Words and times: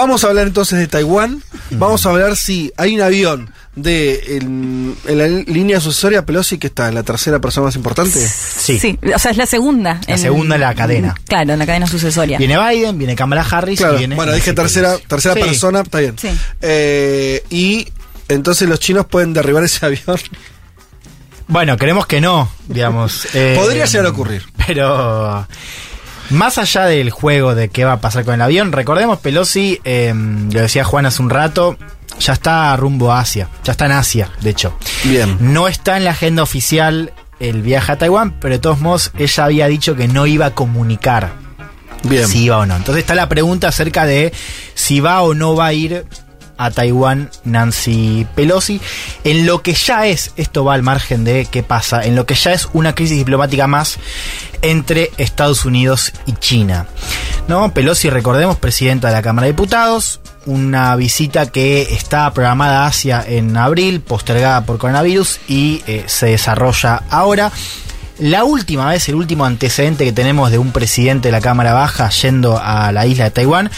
Vamos 0.00 0.24
a 0.24 0.28
hablar 0.28 0.46
entonces 0.46 0.78
de 0.78 0.86
Taiwán. 0.86 1.42
Vamos 1.72 2.06
a 2.06 2.10
hablar 2.10 2.34
si 2.36 2.72
hay 2.78 2.94
un 2.96 3.02
avión 3.02 3.52
de 3.76 4.14
el- 4.38 4.94
en 5.06 5.18
la 5.18 5.28
línea 5.28 5.78
sucesoria 5.78 6.24
Pelosi 6.24 6.56
que 6.58 6.68
está 6.68 6.88
en 6.88 6.94
la 6.94 7.02
tercera 7.02 7.38
persona 7.38 7.66
más 7.66 7.76
importante. 7.76 8.18
Sí. 8.18 8.78
Sí, 8.78 8.98
o 9.14 9.18
sea, 9.18 9.30
es 9.30 9.36
la 9.36 9.44
segunda. 9.46 10.00
La 10.08 10.16
segunda 10.16 10.54
en 10.54 10.60
la 10.62 10.74
cadena. 10.74 11.14
Claro, 11.28 11.52
en 11.52 11.58
la 11.58 11.66
cadena 11.66 11.86
sucesoria. 11.86 12.38
Viene 12.38 12.56
Biden, 12.58 12.96
viene 12.96 13.14
Kamala 13.14 13.42
Harris 13.42 13.78
Claro, 13.78 13.96
y 13.96 13.98
viene. 13.98 14.16
bueno, 14.16 14.32
dije 14.32 14.54
tercera, 14.54 14.96
tercera 15.06 15.34
Sí. 15.34 15.40
persona, 15.42 15.80
está 15.82 15.98
bien. 16.00 16.16
Sí. 16.18 16.28
Eh, 16.62 17.44
y 17.50 17.86
entonces 18.28 18.68
los 18.70 18.80
chinos 18.80 19.04
pueden 19.06 19.34
derribar 19.34 19.62
ese 19.64 19.84
avión. 19.84 20.18
Bueno, 21.46 21.76
queremos 21.76 22.06
que 22.06 22.20
no, 22.20 22.48
digamos. 22.68 23.26
eh, 23.34 23.54
Podría 23.58 23.84
llegar 23.84 24.06
a 24.06 24.10
ocurrir. 24.10 24.44
Pero 24.66 25.46
más 26.30 26.58
allá 26.58 26.86
del 26.86 27.10
juego 27.10 27.54
de 27.54 27.68
qué 27.68 27.84
va 27.84 27.94
a 27.94 28.00
pasar 28.00 28.24
con 28.24 28.34
el 28.34 28.42
avión, 28.42 28.72
recordemos 28.72 29.18
Pelosi, 29.18 29.80
eh, 29.84 30.12
lo 30.14 30.60
decía 30.60 30.84
Juan 30.84 31.06
hace 31.06 31.22
un 31.22 31.30
rato, 31.30 31.76
ya 32.18 32.32
está 32.32 32.76
rumbo 32.76 33.12
a 33.12 33.20
Asia, 33.20 33.48
ya 33.64 33.72
está 33.72 33.86
en 33.86 33.92
Asia, 33.92 34.30
de 34.40 34.50
hecho. 34.50 34.76
Bien. 35.04 35.36
No 35.40 35.68
está 35.68 35.96
en 35.96 36.04
la 36.04 36.10
agenda 36.10 36.42
oficial 36.42 37.12
el 37.40 37.62
viaje 37.62 37.92
a 37.92 37.98
Taiwán, 37.98 38.38
pero 38.40 38.54
de 38.54 38.58
todos 38.58 38.80
modos 38.80 39.12
ella 39.18 39.44
había 39.44 39.66
dicho 39.66 39.96
que 39.96 40.08
no 40.08 40.26
iba 40.26 40.46
a 40.46 40.54
comunicar 40.54 41.32
Bien. 42.04 42.28
si 42.28 42.44
iba 42.44 42.58
o 42.58 42.66
no. 42.66 42.76
Entonces 42.76 43.02
está 43.02 43.14
la 43.14 43.28
pregunta 43.28 43.68
acerca 43.68 44.04
de 44.04 44.32
si 44.74 45.00
va 45.00 45.22
o 45.22 45.34
no 45.34 45.56
va 45.56 45.66
a 45.66 45.72
ir 45.72 46.04
a 46.60 46.70
Taiwán 46.70 47.30
Nancy 47.44 48.26
Pelosi, 48.34 48.80
en 49.24 49.46
lo 49.46 49.62
que 49.62 49.72
ya 49.72 50.06
es, 50.06 50.32
esto 50.36 50.62
va 50.62 50.74
al 50.74 50.82
margen 50.82 51.24
de 51.24 51.46
qué 51.50 51.62
pasa, 51.62 52.04
en 52.04 52.14
lo 52.14 52.26
que 52.26 52.34
ya 52.34 52.52
es 52.52 52.68
una 52.74 52.94
crisis 52.94 53.16
diplomática 53.16 53.66
más 53.66 53.98
entre 54.60 55.10
Estados 55.16 55.64
Unidos 55.64 56.12
y 56.26 56.32
China. 56.34 56.86
¿No? 57.48 57.72
Pelosi, 57.72 58.10
recordemos, 58.10 58.56
presidenta 58.56 59.08
de 59.08 59.14
la 59.14 59.22
Cámara 59.22 59.46
de 59.46 59.52
Diputados, 59.54 60.20
una 60.44 60.94
visita 60.96 61.46
que 61.46 61.94
está 61.94 62.30
programada 62.34 62.84
a 62.84 62.86
Asia 62.88 63.24
en 63.26 63.56
abril, 63.56 64.02
postergada 64.02 64.66
por 64.66 64.76
coronavirus 64.76 65.40
y 65.48 65.82
eh, 65.86 66.04
se 66.06 66.26
desarrolla 66.26 67.02
ahora. 67.08 67.50
La 68.18 68.44
última 68.44 68.90
vez, 68.90 69.08
el 69.08 69.14
último 69.14 69.46
antecedente 69.46 70.04
que 70.04 70.12
tenemos 70.12 70.50
de 70.50 70.58
un 70.58 70.72
presidente 70.72 71.28
de 71.28 71.32
la 71.32 71.40
Cámara 71.40 71.72
Baja 71.72 72.10
yendo 72.10 72.60
a 72.62 72.92
la 72.92 73.06
isla 73.06 73.24
de 73.24 73.30
Taiwán 73.30 73.70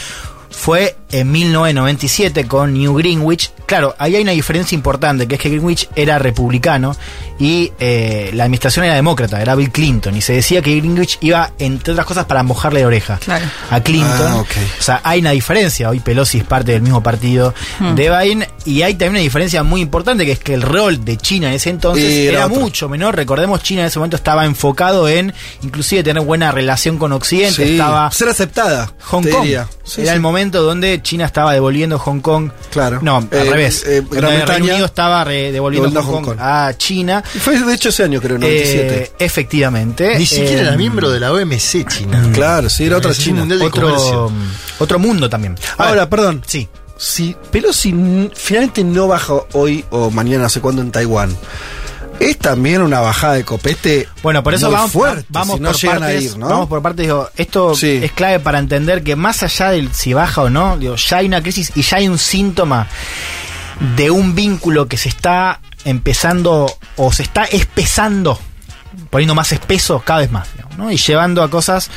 fue 0.51 0.97
en 1.13 1.31
1997 1.31 2.47
con 2.47 2.75
New 2.75 2.95
Greenwich. 2.97 3.51
Claro, 3.67 3.95
ahí 3.99 4.17
hay 4.17 4.23
una 4.23 4.33
diferencia 4.33 4.75
importante, 4.75 5.27
que 5.29 5.37
es 5.37 5.41
que 5.41 5.49
Greenwich 5.49 5.89
era 5.95 6.19
republicano 6.19 6.95
y 7.39 7.73
eh, 7.79 8.31
la 8.35 8.45
administración 8.45 8.85
era 8.85 8.95
demócrata, 8.95 9.41
era 9.41 9.55
Bill 9.55 9.71
Clinton, 9.71 10.17
y 10.17 10.21
se 10.21 10.33
decía 10.35 10.61
que 10.63 10.77
Greenwich 10.77 11.19
iba, 11.21 11.53
entre 11.59 11.93
otras 11.93 12.07
cosas, 12.07 12.25
para 12.27 12.43
mojarle 12.43 12.81
la 12.83 12.87
oreja 12.87 13.19
Claro. 13.19 13.45
a 13.71 13.81
Clinton. 13.81 14.33
Ah. 14.33 14.45
O 14.79 14.83
sea, 14.83 15.01
hay 15.05 15.21
una 15.21 15.31
diferencia. 15.31 15.89
Hoy 15.91 16.01
Pelosi 16.01 16.39
es 16.39 16.45
parte 16.45 16.73
del 16.73 16.83
mismo 16.83 17.03
partido 17.03 17.55
Hmm. 17.79 17.95
de 17.95 18.11
Biden. 18.11 18.47
Y 18.65 18.83
hay 18.83 18.93
también 18.95 19.11
una 19.13 19.21
diferencia 19.21 19.63
muy 19.63 19.81
importante, 19.81 20.25
que 20.25 20.33
es 20.33 20.39
que 20.39 20.55
el 20.55 20.63
rol 20.63 21.05
de 21.05 21.17
China 21.17 21.49
en 21.49 21.55
ese 21.55 21.71
entonces 21.71 22.05
Y 22.11 22.27
era 22.29 22.47
mucho 22.49 22.89
menor. 22.89 23.17
Recordemos, 23.17 23.63
China 23.63 23.81
en 23.83 23.89
ese 23.89 23.99
momento 23.99 24.17
estaba 24.17 24.45
enfocado 24.45 25.09
en, 25.09 25.33
inclusive, 25.63 26.03
tener 26.03 26.23
buena 26.23 26.53
relación 26.53 26.99
con 26.99 27.13
Occidente. 27.13 27.65
Sí. 27.67 27.73
Estaba 27.73 28.11
Ser 28.13 28.29
aceptada. 28.29 28.93
Hong 29.05 29.23
Kong. 29.25 29.45
Sí, 29.45 29.53
era 29.53 29.67
sí. 29.85 30.01
el 30.07 30.21
momento 30.21 30.63
donde 30.63 31.02
China 31.03 31.27
estaba 31.27 31.53
devolviendo 31.53 31.99
Hong 31.99 32.21
Kong. 32.21 32.51
Claro. 32.71 33.01
No, 33.03 33.17
al 33.19 33.29
Eh, 33.31 33.45
revés. 33.51 33.85
eh, 33.87 34.03
Gran 34.11 34.33
el 34.33 34.37
Bretaña 34.39 34.45
Reino 34.59 34.73
Unido 34.73 34.87
estaba 34.87 35.25
re- 35.25 35.53
devolviendo 35.53 36.03
Hong, 36.03 36.07
Hong 36.07 36.23
Kong 36.25 36.37
Kong. 36.37 36.39
a 36.41 36.73
China. 36.77 37.23
Y 37.35 37.39
Fue 37.39 37.59
de 37.59 37.75
hecho 37.75 37.89
ese 37.91 38.05
año, 38.05 38.21
creo, 38.21 38.39
97. 38.39 39.03
Eh, 39.03 39.13
efectivamente. 39.19 40.17
Ni 40.19 40.27
siquiera 40.27 40.63
Eh, 40.63 40.67
era 40.69 40.77
miembro 40.77 41.11
de 41.11 41.21
la 41.21 41.33
OMC 41.33 41.85
China. 41.89 42.31
claro, 42.33 42.69
sí, 42.71 42.85
era 42.85 42.97
otra 42.99 43.13
China. 43.15 43.41
Mundial 43.41 43.59
de 43.61 43.67
otro, 43.67 43.83
Comercio. 43.89 44.33
otro 44.79 44.99
mundo 44.99 45.29
también. 45.29 45.57
A 45.79 45.85
Ahora, 45.89 46.03
ver, 46.03 46.09
perdón. 46.09 46.43
sí. 46.47 46.69
Si 46.97 47.35
Pelosi 47.51 47.89
n- 47.89 48.31
finalmente 48.35 48.85
no 48.85 49.09
baja 49.09 49.35
hoy 49.55 49.85
o 49.91 50.11
mañana, 50.11 50.45
no 50.45 50.49
sé 50.49 50.61
cuándo, 50.61 50.83
en 50.83 50.93
Taiwán, 50.93 51.37
es 52.31 52.39
también 52.39 52.83
una 52.83 53.01
bajada 53.01 53.35
de 53.35 53.45
copete. 53.45 54.09
Bueno, 54.23 54.43
por 54.43 54.55
eso 54.55 54.67
muy 54.67 54.77
vamos, 54.77 54.93
fuerte, 54.93 55.27
vamos, 55.29 55.57
si 55.57 55.61
no 55.63 55.71
por 55.71 55.81
llegan 55.81 55.99
partes, 56.01 56.17
a 56.17 56.21
ir, 56.25 56.39
¿no? 56.39 56.49
vamos 56.49 56.69
por 56.69 56.83
partes. 56.83 57.07
Digo, 57.07 57.29
esto 57.37 57.75
Sí. 57.75 58.01
es 58.03 58.13
clave 58.13 58.41
para 58.41 58.59
entender 58.59 59.03
que 59.03 59.17
más 59.17 59.43
allá 59.43 59.71
del 59.71 59.93
si 59.93 60.13
baja 60.13 60.43
o 60.43 60.51
no, 60.51 60.77
digo, 60.79 60.97
ya 60.97 61.19
hay 61.19 61.27
una 61.27 61.43
crisis 61.43 61.73
y 61.75 61.83
ya 61.83 61.99
hay 61.99 62.09
un 62.09 62.19
síntoma 62.19 62.87
de 63.97 64.11
un 64.11 64.35
vínculo 64.35 64.87
que 64.89 64.97
se 64.97 65.09
está 65.09 65.61
empezando 65.85 66.73
o 66.97 67.13
se 67.13 67.23
está 67.25 67.45
espesando, 67.45 68.39
poniendo 69.11 69.35
más 69.35 69.51
espeso 69.53 70.01
cada 70.05 70.21
vez 70.21 70.31
más, 70.31 70.49
¿no? 70.77 70.91
y 70.93 70.97
llevando 70.97 71.43
a 71.43 71.51
cosas 71.51 71.91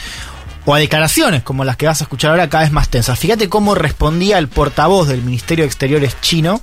o 0.65 0.73
a 0.73 0.79
declaraciones 0.79 1.43
como 1.43 1.63
las 1.63 1.77
que 1.77 1.87
vas 1.87 2.01
a 2.01 2.05
escuchar 2.05 2.31
ahora 2.31 2.49
cada 2.49 2.63
vez 2.63 2.71
más 2.71 2.89
tensas. 2.89 3.19
Fíjate 3.19 3.49
cómo 3.49 3.75
respondía 3.75 4.37
el 4.37 4.47
portavoz 4.47 5.07
del 5.07 5.21
Ministerio 5.21 5.63
de 5.63 5.67
Exteriores 5.67 6.19
chino 6.21 6.61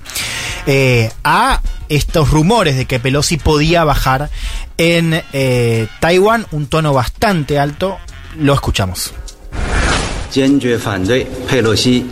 eh, 0.67 1.11
a 1.25 1.61
estos 1.89 2.31
rumores 2.31 2.77
de 2.77 2.87
que 2.87 3.01
Pelosi 3.01 3.37
podía 3.37 3.85
bajar 3.85 4.31
en 4.79 5.23
eh, 5.33 5.87
Taiwán, 6.01 6.47
un 6.51 6.67
tono 6.67 6.93
bastante 6.93 7.59
alto. 7.59 7.99
Lo 8.37 8.55
escuchamos. 8.55 9.13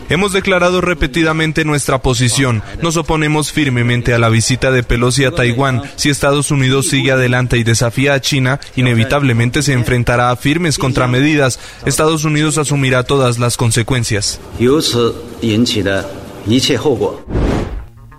Hemos 0.08 0.32
declarado 0.32 0.80
repetidamente 0.80 1.64
nuestra 1.64 2.02
posición. 2.02 2.62
Nos 2.82 2.96
oponemos 2.96 3.52
firmemente 3.52 4.12
a 4.14 4.18
la 4.18 4.28
visita 4.28 4.70
de 4.70 4.82
Pelosi 4.82 5.24
a 5.24 5.30
Taiwán. 5.30 5.82
Si 5.96 6.10
Estados 6.10 6.50
Unidos 6.50 6.88
sigue 6.88 7.12
adelante 7.12 7.56
y 7.56 7.64
desafía 7.64 8.14
a 8.14 8.20
China, 8.20 8.60
inevitablemente 8.76 9.62
se 9.62 9.72
enfrentará 9.72 10.30
a 10.30 10.36
firmes 10.36 10.78
contramedidas. 10.78 11.58
Estados 11.86 12.24
Unidos 12.24 12.58
asumirá 12.58 13.04
todas 13.04 13.38
las 13.38 13.56
consecuencias. 13.56 14.40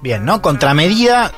Bien, 0.01 0.25
¿no? 0.25 0.41
Contramedida 0.41 1.31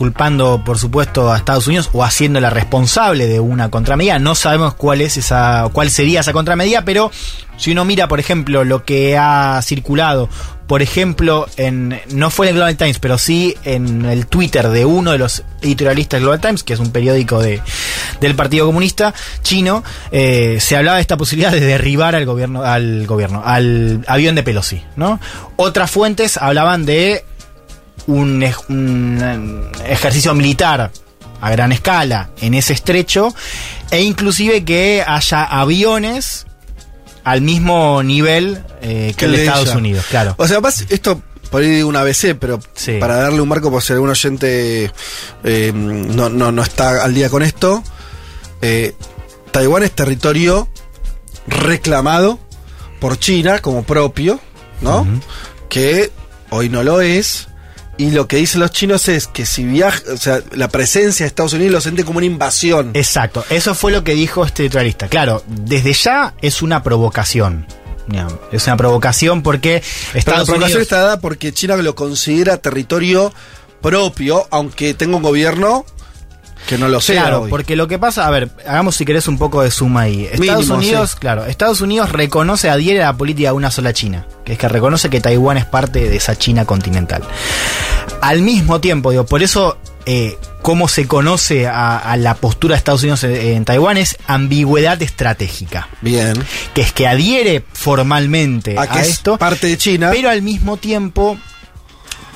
culpando 0.00 0.62
por 0.64 0.78
supuesto 0.78 1.30
a 1.30 1.36
Estados 1.36 1.66
Unidos 1.66 1.90
o 1.92 2.02
haciéndola 2.02 2.48
responsable 2.48 3.26
de 3.26 3.38
una 3.38 3.70
contramedida. 3.70 4.18
No 4.18 4.34
sabemos 4.34 4.72
cuál 4.72 5.02
es 5.02 5.18
esa, 5.18 5.68
cuál 5.74 5.90
sería 5.90 6.20
esa 6.20 6.32
contramedida, 6.32 6.86
pero 6.86 7.10
si 7.58 7.72
uno 7.72 7.84
mira, 7.84 8.08
por 8.08 8.18
ejemplo, 8.18 8.64
lo 8.64 8.82
que 8.86 9.18
ha 9.18 9.60
circulado, 9.62 10.30
por 10.66 10.80
ejemplo, 10.80 11.46
en 11.58 12.00
no 12.14 12.30
fue 12.30 12.46
en 12.46 12.50
el 12.50 12.54
Global 12.54 12.78
Times, 12.78 12.98
pero 12.98 13.18
sí 13.18 13.54
en 13.62 14.06
el 14.06 14.26
Twitter 14.26 14.70
de 14.70 14.86
uno 14.86 15.12
de 15.12 15.18
los 15.18 15.42
editorialistas 15.60 16.16
del 16.16 16.22
Global 16.22 16.40
Times, 16.40 16.62
que 16.62 16.72
es 16.72 16.80
un 16.80 16.92
periódico 16.92 17.42
de, 17.42 17.60
del 18.22 18.34
Partido 18.34 18.64
Comunista 18.64 19.12
chino, 19.42 19.84
eh, 20.12 20.56
se 20.62 20.78
hablaba 20.78 20.96
de 20.96 21.02
esta 21.02 21.18
posibilidad 21.18 21.52
de 21.52 21.60
derribar 21.60 22.14
al 22.14 22.24
gobierno, 22.24 22.62
al 22.62 23.06
gobierno, 23.06 23.42
al 23.44 24.02
avión 24.06 24.34
de 24.34 24.42
Pelosi, 24.42 24.82
¿no? 24.96 25.20
Otras 25.56 25.90
fuentes 25.90 26.38
hablaban 26.38 26.86
de 26.86 27.26
un, 28.10 28.44
un 28.68 29.70
ejercicio 29.86 30.34
militar 30.34 30.90
a 31.40 31.50
gran 31.50 31.72
escala 31.72 32.30
en 32.40 32.54
ese 32.54 32.72
estrecho 32.74 33.34
e 33.90 34.02
inclusive 34.02 34.64
que 34.64 35.02
haya 35.06 35.44
aviones 35.44 36.46
al 37.24 37.40
mismo 37.42 38.02
nivel 38.02 38.62
eh, 38.82 39.14
que 39.16 39.24
el 39.26 39.32
de 39.32 39.44
Estados 39.44 39.68
ella. 39.68 39.78
Unidos, 39.78 40.04
claro. 40.10 40.34
O 40.38 40.46
sea, 40.46 40.60
esto 40.88 41.22
por 41.50 41.62
ahí 41.62 41.68
digo 41.68 41.88
una 41.88 42.00
ABC, 42.02 42.36
pero 42.38 42.60
Sí. 42.74 42.98
para 43.00 43.16
darle 43.16 43.40
un 43.40 43.48
marco, 43.48 43.70
por 43.70 43.82
si 43.82 43.92
algún 43.92 44.10
oyente 44.10 44.92
eh, 45.44 45.72
no, 45.74 46.28
no, 46.28 46.52
no 46.52 46.62
está 46.62 47.02
al 47.02 47.12
día 47.14 47.28
con 47.28 47.42
esto, 47.42 47.82
eh, 48.62 48.94
Taiwán 49.50 49.82
es 49.82 49.90
territorio 49.92 50.68
reclamado 51.48 52.38
por 53.00 53.18
China 53.18 53.58
como 53.60 53.82
propio, 53.82 54.38
¿no? 54.80 55.06
Que 55.68 56.10
hoy 56.50 56.68
no 56.68 56.82
lo 56.84 57.00
es. 57.00 57.48
Y 58.00 58.12
lo 58.12 58.26
que 58.26 58.36
dicen 58.36 58.60
los 58.60 58.70
chinos 58.70 59.08
es 59.08 59.26
que 59.26 59.44
si 59.44 59.62
viaja, 59.62 60.00
o 60.10 60.16
sea, 60.16 60.40
la 60.52 60.68
presencia 60.68 61.24
de 61.24 61.28
Estados 61.28 61.52
Unidos 61.52 61.72
lo 61.74 61.80
siente 61.82 62.02
como 62.02 62.16
una 62.16 62.24
invasión. 62.24 62.92
Exacto, 62.94 63.44
eso 63.50 63.74
fue 63.74 63.92
lo 63.92 64.02
que 64.04 64.14
dijo 64.14 64.42
este 64.42 64.62
editorialista. 64.62 65.08
Claro, 65.08 65.42
desde 65.46 65.92
ya 65.92 66.32
es 66.40 66.62
una 66.62 66.82
provocación. 66.82 67.66
Es 68.52 68.66
una 68.66 68.78
provocación 68.78 69.42
porque 69.42 69.82
Pero 69.82 70.14
la 70.14 70.18
Estados 70.18 70.48
provocación 70.48 70.78
Unidos... 70.78 70.82
está 70.82 70.96
dada 71.00 71.20
porque 71.20 71.52
China 71.52 71.76
lo 71.76 71.94
considera 71.94 72.56
territorio 72.56 73.34
propio, 73.82 74.46
aunque 74.50 74.94
tenga 74.94 75.16
un 75.16 75.22
gobierno 75.22 75.84
que 76.66 76.78
no 76.78 76.88
lo 76.88 77.02
sea. 77.02 77.20
Claro, 77.20 77.42
hoy. 77.42 77.50
porque 77.50 77.76
lo 77.76 77.86
que 77.86 77.98
pasa, 77.98 78.26
a 78.26 78.30
ver, 78.30 78.48
hagamos 78.66 78.96
si 78.96 79.04
querés 79.04 79.28
un 79.28 79.36
poco 79.36 79.62
de 79.62 79.70
suma 79.70 80.02
ahí. 80.02 80.24
Estados 80.24 80.64
Mínimo, 80.64 80.74
Unidos, 80.76 81.10
sí. 81.10 81.16
claro, 81.18 81.44
Estados 81.44 81.82
Unidos 81.82 82.12
reconoce, 82.12 82.70
adhiere 82.70 83.02
a 83.02 83.06
la 83.06 83.16
política 83.16 83.50
de 83.50 83.54
una 83.56 83.70
sola 83.70 83.92
China, 83.92 84.26
que 84.44 84.54
es 84.54 84.58
que 84.58 84.68
reconoce 84.68 85.10
que 85.10 85.20
Taiwán 85.20 85.58
es 85.58 85.66
parte 85.66 86.08
de 86.08 86.16
esa 86.16 86.36
China 86.36 86.64
continental. 86.64 87.22
Al 88.20 88.42
mismo 88.42 88.80
tiempo, 88.80 89.10
digo, 89.10 89.24
por 89.26 89.42
eso 89.42 89.78
eh, 90.06 90.36
cómo 90.62 90.88
se 90.88 91.06
conoce 91.06 91.66
a, 91.66 91.96
a 91.98 92.16
la 92.16 92.34
postura 92.34 92.74
de 92.74 92.78
Estados 92.78 93.02
Unidos 93.02 93.24
en, 93.24 93.34
en 93.34 93.64
Taiwán 93.64 93.96
es 93.96 94.16
ambigüedad 94.26 95.00
estratégica, 95.02 95.88
Bien. 96.02 96.34
que 96.74 96.82
es 96.82 96.92
que 96.92 97.06
adhiere 97.08 97.64
formalmente 97.72 98.76
A 98.78 98.82
a, 98.82 98.86
que 98.88 99.00
es 99.00 99.08
esto, 99.08 99.38
parte 99.38 99.66
de 99.68 99.78
China. 99.78 100.10
pero 100.12 100.28
al 100.30 100.42
mismo 100.42 100.76
tiempo 100.76 101.38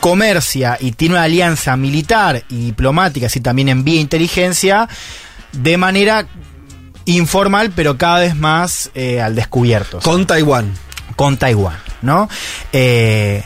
comercia 0.01 0.77
y 0.81 0.93
tiene 0.93 1.15
una 1.15 1.25
alianza 1.25 1.77
militar 1.77 2.45
y 2.49 2.67
diplomática, 2.67 3.27
así 3.27 3.41
también 3.41 3.69
envía 3.69 4.01
inteligencia, 4.01 4.89
de 5.53 5.77
manera 5.79 6.27
informal, 7.07 7.73
pero 7.75 7.97
cada 7.97 8.21
vez 8.21 8.35
más 8.37 8.91
eh, 8.95 9.21
al 9.21 9.35
descubierto. 9.35 10.01
con 10.01 10.27
Taiwán. 10.27 10.75
con 11.17 11.37
Taiwán, 11.37 11.77
¿no? 12.03 12.29
Eh, 12.73 13.43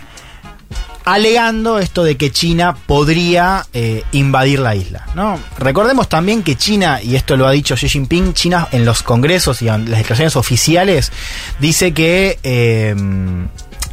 alegando 1.14 1.78
esto 1.78 2.04
de 2.04 2.16
que 2.16 2.30
China 2.30 2.76
podría 2.86 3.66
eh, 3.72 4.02
invadir 4.12 4.60
la 4.60 4.74
isla. 4.74 5.06
¿no? 5.14 5.38
Recordemos 5.58 6.08
también 6.08 6.42
que 6.42 6.56
China, 6.56 7.00
y 7.02 7.16
esto 7.16 7.36
lo 7.36 7.46
ha 7.46 7.52
dicho 7.52 7.74
Xi 7.74 7.88
Jinping, 7.88 8.34
China 8.34 8.68
en 8.72 8.84
los 8.84 9.02
congresos 9.02 9.62
y 9.62 9.68
en 9.68 9.90
las 9.90 9.98
declaraciones 9.98 10.36
oficiales 10.36 11.12
dice 11.60 11.92
que... 11.92 12.38
eh, 12.42 12.94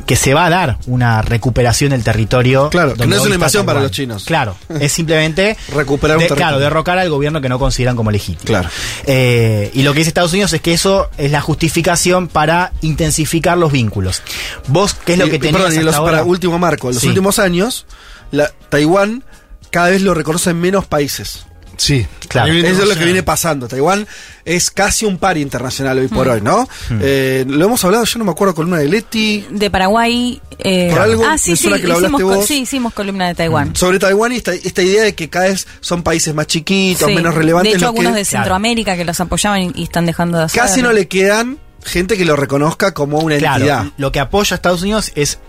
que 0.06 0.16
se 0.16 0.34
va 0.34 0.46
a 0.46 0.50
dar 0.50 0.78
una 0.88 1.22
recuperación 1.22 1.90
del 1.92 2.04
territorio. 2.04 2.70
Claro, 2.70 2.94
que 2.94 3.08
no 3.08 3.16
es 3.16 3.22
una 3.24 3.36
invasión 3.36 3.66
para 3.66 3.82
los 3.82 3.92
chinos. 3.92 4.26
Claro, 4.26 4.56
es 4.80 4.92
simplemente 4.92 5.58
Recuperar 5.74 6.18
un 6.18 6.22
de- 6.22 6.28
territorio. 6.28 6.36
Claro, 6.48 6.60
derrocar 6.60 7.00
al 7.00 7.10
gobierno 7.10 7.42
que 7.42 7.50
no 7.50 7.58
consideran 7.60 7.96
como 7.96 8.12
legítimo. 8.12 8.46
Claro. 8.46 8.70
Eh, 9.06 9.72
y 9.74 9.82
lo 9.84 9.94
que 9.94 10.00
dice 10.00 10.10
Estados 10.10 10.32
Unidos 10.34 10.54
es 10.54 10.62
que 10.62 10.74
eso 10.74 11.10
es 11.18 11.32
la 11.32 11.42
justificación 11.42 12.28
para 12.28 12.72
intensificar 12.82 13.58
los 13.58 13.72
vínculos. 13.72 14.22
Vos, 14.68 14.94
¿qué 14.94 15.14
es 15.14 15.20
lo 15.20 15.28
Y- 15.28 15.32
que 15.32 15.40
tenías 15.40 15.56
perdón, 15.64 15.74
y 15.74 15.78
hasta 15.78 15.86
los- 15.86 15.96
ahora? 15.96 16.12
para 16.20 16.24
último 16.24 16.60
marco, 16.60 16.90
en 16.90 16.94
los 16.96 17.02
Sí. 17.02 17.08
últimos 17.10 17.40
años, 17.40 17.86
la, 18.32 18.52
Taiwán 18.70 19.24
cada 19.72 19.90
vez 19.90 20.02
lo 20.02 20.14
reconocen 20.14 20.60
menos 20.62 20.86
países. 20.86 21.46
Sí, 21.78 22.06
Claro. 22.28 22.52
Eso 22.52 22.84
es 22.84 22.90
lo 22.90 22.96
que 22.96 23.06
viene 23.06 23.24
pasando. 23.24 23.68
Taiwán 23.68 24.06
es 24.44 24.70
casi 24.72 25.06
un 25.06 25.18
par 25.18 25.38
internacional 25.38 25.98
hoy 26.00 26.08
por 26.08 26.28
hoy, 26.28 26.42
¿no? 26.42 26.68
Eh, 27.02 27.46
lo 27.48 27.66
hemos 27.66 27.84
hablado, 27.86 28.04
yo 28.04 28.20
no 28.20 28.26
me 28.26 28.32
acuerdo, 28.32 28.54
columna 28.56 28.78
de 28.78 28.88
Leti, 28.90 29.46
De 29.50 29.70
Paraguay. 29.70 30.42
eh, 30.60 30.90
Por 30.92 31.00
algo, 31.02 31.24
ah, 31.26 31.38
sí, 31.38 31.56
sí, 31.56 31.70
que 31.72 31.88
lo 31.88 32.00
hicimos, 32.00 32.22
vos. 32.24 32.46
sí, 32.46 32.62
hicimos 32.62 32.94
columna 32.94 33.28
de 33.28 33.36
Taiwán. 33.36 33.76
sobre 33.76 34.00
Taiwán 34.00 34.32
y 34.34 34.38
esta, 34.38 34.54
esta 34.54 34.82
idea 34.82 35.04
de 35.04 35.16
que 35.16 35.30
cada 35.30 35.46
vez 35.48 35.68
son 35.82 36.04
países 36.04 36.34
más 36.34 36.48
chiquitos, 36.48 37.08
Sí. 37.08 37.16
menos 37.16 37.34
relevantes. 37.36 37.74
De 37.74 37.78
hecho, 37.78 37.86
que 37.94 38.00
algunos 38.00 38.16
de 38.16 38.24
Claro. 38.26 38.44
Centroamérica 38.44 38.98
que 38.98 39.06
los 39.06 39.20
apoyaban 39.20 39.62
y, 39.62 39.72
y 39.76 39.84
están 39.84 40.06
dejando 40.06 40.38
de 40.40 40.44
hacer. 40.46 40.62
casi 40.62 40.82
no 40.82 40.92
le 40.94 41.08
quedan 41.08 41.58
gente 41.84 42.18
que 42.18 42.26
lo 42.26 42.36
reconozca 42.36 42.94
como 42.94 43.20
una 43.20 43.38
Claro, 43.38 43.56
entidad. 43.58 43.86
lo 43.98 44.12
que 44.12 44.20
apoya 44.20 44.54
a 44.54 44.58
Estados 44.58 44.82
Unidos 44.82 45.12
es 45.16 45.40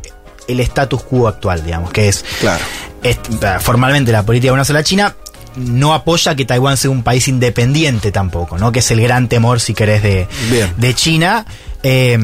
el 0.46 0.60
status 0.60 1.02
quo 1.02 1.26
actual, 1.26 1.64
digamos, 1.64 1.90
que 1.90 2.08
es 2.08 2.24
Claro. 2.40 2.62
es- 3.02 3.18
formalmente 3.60 4.12
la 4.12 4.22
política 4.24 4.50
de 4.50 4.54
una 4.54 4.64
sola 4.64 4.84
China 4.84 5.16
no 5.56 5.94
apoya 5.94 6.34
que 6.34 6.44
Taiwán 6.44 6.76
sea 6.76 6.90
un 6.90 7.02
país 7.02 7.28
independiente 7.28 8.12
tampoco, 8.12 8.58
¿no? 8.58 8.72
Que 8.72 8.80
es 8.80 8.90
el 8.90 9.00
gran 9.00 9.28
temor, 9.28 9.60
si 9.60 9.74
querés, 9.74 10.02
de, 10.02 10.28
de 10.76 10.94
China. 10.94 11.46
Eh, 11.82 12.18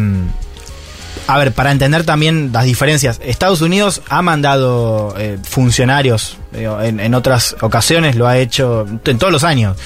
a 1.26 1.38
ver, 1.38 1.52
para 1.52 1.70
entender 1.70 2.04
también 2.04 2.50
las 2.52 2.64
diferencias, 2.64 3.20
Estados 3.24 3.60
Unidos 3.60 4.02
ha 4.08 4.22
mandado 4.22 5.14
eh, 5.16 5.38
funcionarios 5.42 6.36
en 6.52 7.14
otras 7.14 7.56
ocasiones, 7.60 8.16
lo 8.16 8.26
ha 8.26 8.38
hecho 8.38 8.86
en 9.04 9.18
todos 9.18 9.32
los 9.32 9.44
años. 9.44 9.76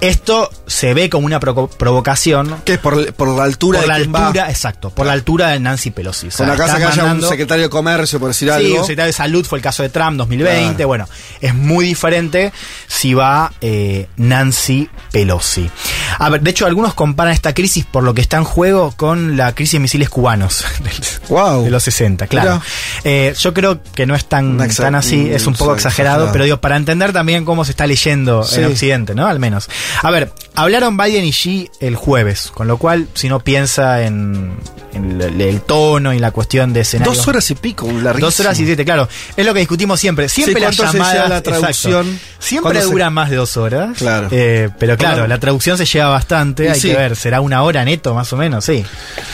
Esto 0.00 0.50
se 0.66 0.94
ve 0.94 1.10
como 1.10 1.26
una 1.26 1.40
provocación 1.40 2.56
Que 2.64 2.74
es 2.74 2.78
por, 2.78 3.12
por 3.14 3.28
la 3.28 3.44
altura 3.44 3.80
por 3.80 3.88
de 3.90 3.98
la 4.04 4.10
va. 4.10 4.26
altura, 4.26 4.50
exacto, 4.50 4.90
por 4.90 5.06
la 5.06 5.12
altura 5.12 5.48
de 5.48 5.60
Nancy 5.60 5.90
Pelosi. 5.90 6.28
Con 6.28 6.48
la 6.48 6.56
casa 6.56 6.78
que 6.78 6.84
haya 6.84 7.04
un 7.04 7.22
secretario 7.22 7.64
de 7.64 7.70
comercio, 7.70 8.18
por 8.18 8.28
decir 8.28 8.48
Sí, 8.48 8.54
algo. 8.54 8.74
un 8.80 8.82
secretario 8.82 9.06
de 9.08 9.12
salud 9.12 9.44
fue 9.46 9.58
el 9.58 9.62
caso 9.62 9.82
de 9.82 9.88
Trump 9.88 10.16
2020. 10.18 10.74
Claro. 10.76 10.88
Bueno, 10.88 11.08
es 11.40 11.54
muy 11.54 11.84
diferente 11.86 12.52
si 12.86 13.14
va 13.14 13.52
eh, 13.60 14.08
Nancy 14.16 14.88
Pelosi. 15.12 15.70
A 16.18 16.28
ver, 16.30 16.40
de 16.42 16.50
hecho, 16.50 16.66
algunos 16.66 16.94
comparan 16.94 17.32
esta 17.32 17.52
crisis 17.54 17.84
por 17.84 18.02
lo 18.04 18.14
que 18.14 18.20
está 18.20 18.36
en 18.36 18.44
juego 18.44 18.92
con 18.96 19.36
la 19.36 19.54
crisis 19.54 19.72
de 19.74 19.80
misiles 19.80 20.08
cubanos 20.08 20.64
Wow. 21.28 21.64
de 21.64 21.70
los 21.70 21.82
60, 21.82 22.26
claro. 22.26 22.62
Eh, 23.04 23.34
yo 23.38 23.52
creo 23.54 23.80
que 23.94 24.06
no 24.06 24.14
es 24.14 24.26
tan, 24.26 24.56
tan 24.74 24.94
así, 24.94 25.30
es 25.30 25.46
un 25.46 25.54
mm, 25.54 25.56
poco 25.56 25.72
sí, 25.72 25.76
exagerado, 25.76 26.14
exagerado. 26.24 26.32
pero 26.32 26.44
digo, 26.44 26.60
para 26.60 26.76
entender 26.76 27.12
también 27.12 27.44
cómo 27.44 27.64
se 27.64 27.72
está 27.72 27.86
leyendo 27.86 28.44
Sí. 28.44 28.60
en 28.60 28.66
Occidente, 28.66 29.14
¿no? 29.14 29.26
Al 29.26 29.38
menos. 29.40 29.68
A 30.02 30.10
ver, 30.10 30.32
hablaron 30.54 30.96
Biden 30.96 31.24
y 31.24 31.30
Xi 31.32 31.70
el 31.80 31.96
jueves, 31.96 32.50
con 32.52 32.66
lo 32.68 32.76
cual, 32.78 33.08
si 33.14 33.28
no 33.28 33.40
piensa 33.40 34.02
en, 34.02 34.52
en 34.92 35.20
el, 35.20 35.40
el 35.40 35.60
tono 35.62 36.12
y 36.14 36.18
la 36.18 36.30
cuestión 36.30 36.72
de 36.72 36.80
escenario. 36.80 37.12
Dos 37.12 37.26
horas 37.28 37.50
y 37.50 37.54
pico, 37.54 37.86
larguísimo. 37.86 38.26
Dos 38.26 38.40
horas 38.40 38.58
y 38.60 38.64
siete, 38.66 38.84
claro. 38.84 39.08
Es 39.36 39.44
lo 39.44 39.52
que 39.52 39.60
discutimos 39.60 39.98
siempre. 40.00 40.28
Siempre 40.28 40.54
Sí, 40.54 40.60
las 40.60 40.76
¿cuánto 40.76 40.92
se 40.92 40.98
llamadas. 40.98 41.14
lleva 41.14 41.28
la 41.28 41.38
exacto. 41.38 41.60
traducción? 41.60 42.20
Siempre 42.38 42.62
¿Cuánto 42.72 42.86
se- 42.86 42.92
dura 42.92 43.10
más 43.10 43.30
de 43.30 43.36
dos 43.36 43.56
horas. 43.56 43.98
Claro. 43.98 44.28
Eh, 44.30 44.70
pero 44.78 44.96
claro, 44.96 45.14
Bueno. 45.20 45.28
la 45.28 45.40
traducción 45.40 45.76
se 45.78 45.84
lleva 45.86 46.08
bastante. 46.10 46.64
Y 46.64 46.68
Hay 46.68 46.80
sí. 46.80 46.88
que 46.88 46.94
ver, 46.96 47.16
será 47.16 47.40
una 47.40 47.62
hora 47.62 47.84
neto, 47.84 48.14
más 48.14 48.32
o 48.32 48.36
menos, 48.36 48.64
sí. 48.64 48.84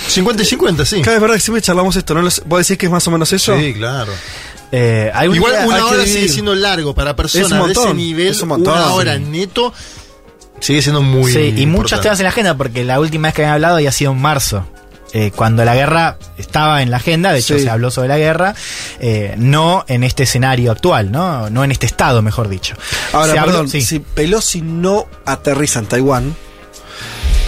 50 0.09 0.43
y 0.43 0.47
50, 0.47 0.85
sí. 0.85 1.03
Cada 1.03 1.13
vez 1.17 1.21
verdad 1.21 1.35
que 1.37 1.41
siempre 1.43 1.63
charlamos 1.63 1.95
esto, 1.97 2.15
¿no? 2.15 2.23
¿Vos 2.47 2.67
decís 2.67 2.79
que 2.79 2.87
es 2.87 2.93
más 2.93 3.07
o 3.07 3.11
menos 3.11 3.33
eso? 3.33 3.59
Sí, 3.59 3.75
claro. 3.75 4.13
Eh, 4.73 5.11
Igual 5.25 5.53
día- 5.53 5.67
una 5.67 5.85
hora 5.87 6.07
sigue 6.07 6.29
siendo 6.29 6.55
largo 6.55 6.95
para 6.95 7.17
personas 7.17 7.51
Es 7.51 7.59
un 7.59 7.67
de 7.67 7.73
ese 7.73 7.95
nivel. 7.95 8.29
es 8.29 8.41
un 8.41 8.49
montón, 8.51 8.75
una 8.79 8.93
hora 8.93 9.17
sí. 9.17 9.25
neto 9.25 9.75
sigue 10.61 10.83
siendo 10.83 11.03
muy. 11.03 11.33
sí, 11.33 11.55
y 11.57 11.67
muchos 11.67 12.01
temas 12.01 12.19
en 12.21 12.25
la 12.25 12.31
agenda, 12.31 12.57
porque 12.57 12.85
la 12.85 13.01
última 13.01 13.29
vez 13.29 13.35
que 13.35 13.43
habían 13.43 13.55
hablado 13.55 13.77
había 13.77 13.93
sido 13.93 14.13
en 14.13 14.19
marzo. 14.21 14.67
eh, 15.13 15.33
cuando 15.35 15.65
la 15.65 15.75
guerra 15.75 16.19
estaba 16.39 16.83
en 16.83 16.91
la 16.93 16.99
agenda, 16.99 17.33
de 17.33 17.41
hecho 17.41 17.57
Sí. 17.57 17.65
se 17.65 17.69
habló 17.71 17.91
sobre 17.91 18.07
la 18.07 18.17
guerra, 18.17 18.55
eh, 19.01 19.35
no 19.39 19.85
en 19.89 20.05
este 20.05 20.23
escenario 20.23 20.71
actual, 20.71 21.11
¿no? 21.11 21.51
No 21.51 21.65
en 21.65 21.73
este 21.73 21.87
estado, 21.87 22.23
mejor 22.23 22.49
dicho. 22.49 22.77
Ahora, 23.13 23.33
Se 23.33 23.39
habló- 23.41 23.47
perdón, 23.47 23.69
sí. 23.71 23.83
si 23.83 23.99
Pelosi 23.99 24.63
no 24.63 25.09
aterriza 25.27 25.81
en 25.81 25.87
Taiwán, 25.87 26.37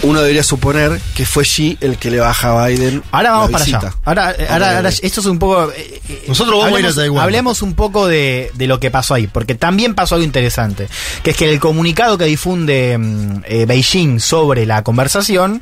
uno 0.03 0.21
debería 0.21 0.43
suponer 0.43 0.99
que 1.15 1.25
fue 1.25 1.43
Xi 1.43 1.77
el 1.81 1.97
que 1.97 2.11
le 2.11 2.19
baja 2.19 2.51
a 2.63 2.67
Biden. 2.67 3.01
Ahora 3.11 3.31
vamos 3.31 3.51
la 3.51 3.57
para 3.57 3.63
allá. 3.63 3.93
Ahora, 4.05 4.31
eh, 4.37 4.47
ahora, 4.49 4.75
ahora, 4.77 4.89
esto 4.89 5.19
es 5.21 5.25
un 5.25 5.39
poco. 5.39 5.71
eh, 5.71 6.01
eh, 6.09 6.23
Nosotros 6.27 6.59
vamos 6.59 6.75
a 6.77 6.79
ir 6.79 6.85
a 6.85 6.89
hablemos- 6.89 6.95
Taiwán. 6.95 7.23
Hablemos 7.23 7.61
un 7.61 7.73
poco 7.73 8.07
de, 8.07 8.51
de 8.53 8.67
lo 8.67 8.79
que 8.79 8.91
pasó 8.91 9.13
ahí, 9.13 9.27
porque 9.27 9.55
también 9.55 9.95
pasó 9.95 10.15
algo 10.15 10.25
interesante, 10.25 10.87
que 11.23 11.31
es 11.31 11.37
que 11.37 11.49
el 11.51 11.59
comunicado 11.59 12.17
que 12.17 12.25
difunde 12.25 12.97
mm, 12.99 13.43
eh, 13.45 13.65
Beijing 13.65 14.19
sobre 14.19 14.65
la 14.65 14.83
conversación 14.83 15.61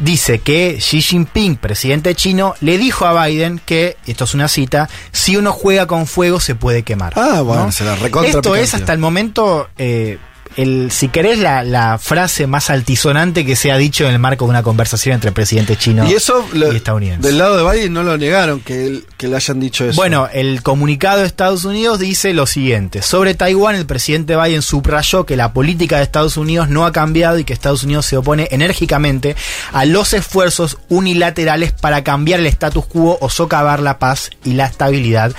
dice 0.00 0.38
que 0.38 0.78
Xi 0.78 1.00
Jinping, 1.02 1.56
presidente 1.56 2.14
chino, 2.14 2.54
le 2.60 2.78
dijo 2.78 3.04
a 3.06 3.26
Biden 3.26 3.60
que, 3.66 3.96
esto 4.06 4.22
es 4.24 4.34
una 4.34 4.46
cita, 4.46 4.88
si 5.10 5.36
uno 5.36 5.52
juega 5.52 5.86
con 5.86 6.06
fuego 6.06 6.38
se 6.38 6.54
puede 6.54 6.84
quemar. 6.84 7.14
Ah, 7.16 7.40
bueno, 7.40 7.64
¿no? 7.64 7.72
se 7.72 7.82
la 7.84 7.96
recontra 7.96 8.30
Esto 8.30 8.54
es 8.54 8.74
hasta 8.74 8.92
el 8.92 9.00
momento... 9.00 9.68
eh, 9.76 10.18
el, 10.56 10.90
si 10.90 11.08
querés 11.08 11.38
la, 11.38 11.62
la 11.62 11.98
frase 11.98 12.46
más 12.46 12.70
altisonante 12.70 13.44
que 13.44 13.56
se 13.56 13.70
ha 13.72 13.76
dicho 13.76 14.04
en 14.06 14.12
el 14.12 14.18
marco 14.18 14.44
de 14.44 14.50
una 14.50 14.62
conversación 14.62 15.14
entre 15.14 15.28
el 15.28 15.34
presidente 15.34 15.76
chino 15.76 16.08
y 16.08 16.14
eso, 16.14 16.46
lo- 16.52 16.72
y 16.72 16.76
estadounidense. 16.76 17.26
del 17.28 17.38
lado 17.38 17.56
de 17.56 17.70
Biden 17.78 17.92
no 17.92 18.02
lo 18.02 18.16
negaron 18.18 18.60
que, 18.60 18.86
él- 18.86 19.04
que 19.16 19.28
le 19.28 19.36
hayan 19.36 19.60
dicho 19.60 19.84
eso. 19.84 19.96
Bueno, 19.96 20.28
el 20.32 20.62
comunicado 20.62 21.20
de 21.20 21.26
Estados 21.26 21.64
Unidos 21.64 21.98
dice 21.98 22.32
lo 22.34 22.46
siguiente. 22.46 23.02
Sobre 23.02 23.34
Taiwán, 23.34 23.74
el 23.76 23.86
presidente 23.86 24.36
Biden 24.36 24.62
subrayó 24.62 25.24
que 25.26 25.36
la 25.36 25.52
política 25.52 25.96
de 25.98 26.02
Estados 26.04 26.36
Unidos 26.36 26.68
no 26.68 26.86
ha 26.86 26.92
cambiado 26.92 27.38
y 27.38 27.44
que 27.44 27.52
Estados 27.52 27.82
Unidos 27.84 28.06
se 28.06 28.16
opone 28.16 28.48
enérgicamente 28.50 29.36
a 29.72 29.84
los 29.84 30.12
esfuerzos 30.12 30.78
unilaterales 30.88 31.72
para 31.72 32.04
cambiar 32.04 32.40
el 32.40 32.46
status 32.46 32.86
quo 32.86 33.18
o 33.20 33.30
socavar 33.30 33.80
la 33.80 33.98
paz 33.98 34.30
y 34.44 34.52
la 34.54 34.66
estabilidad 34.66 35.32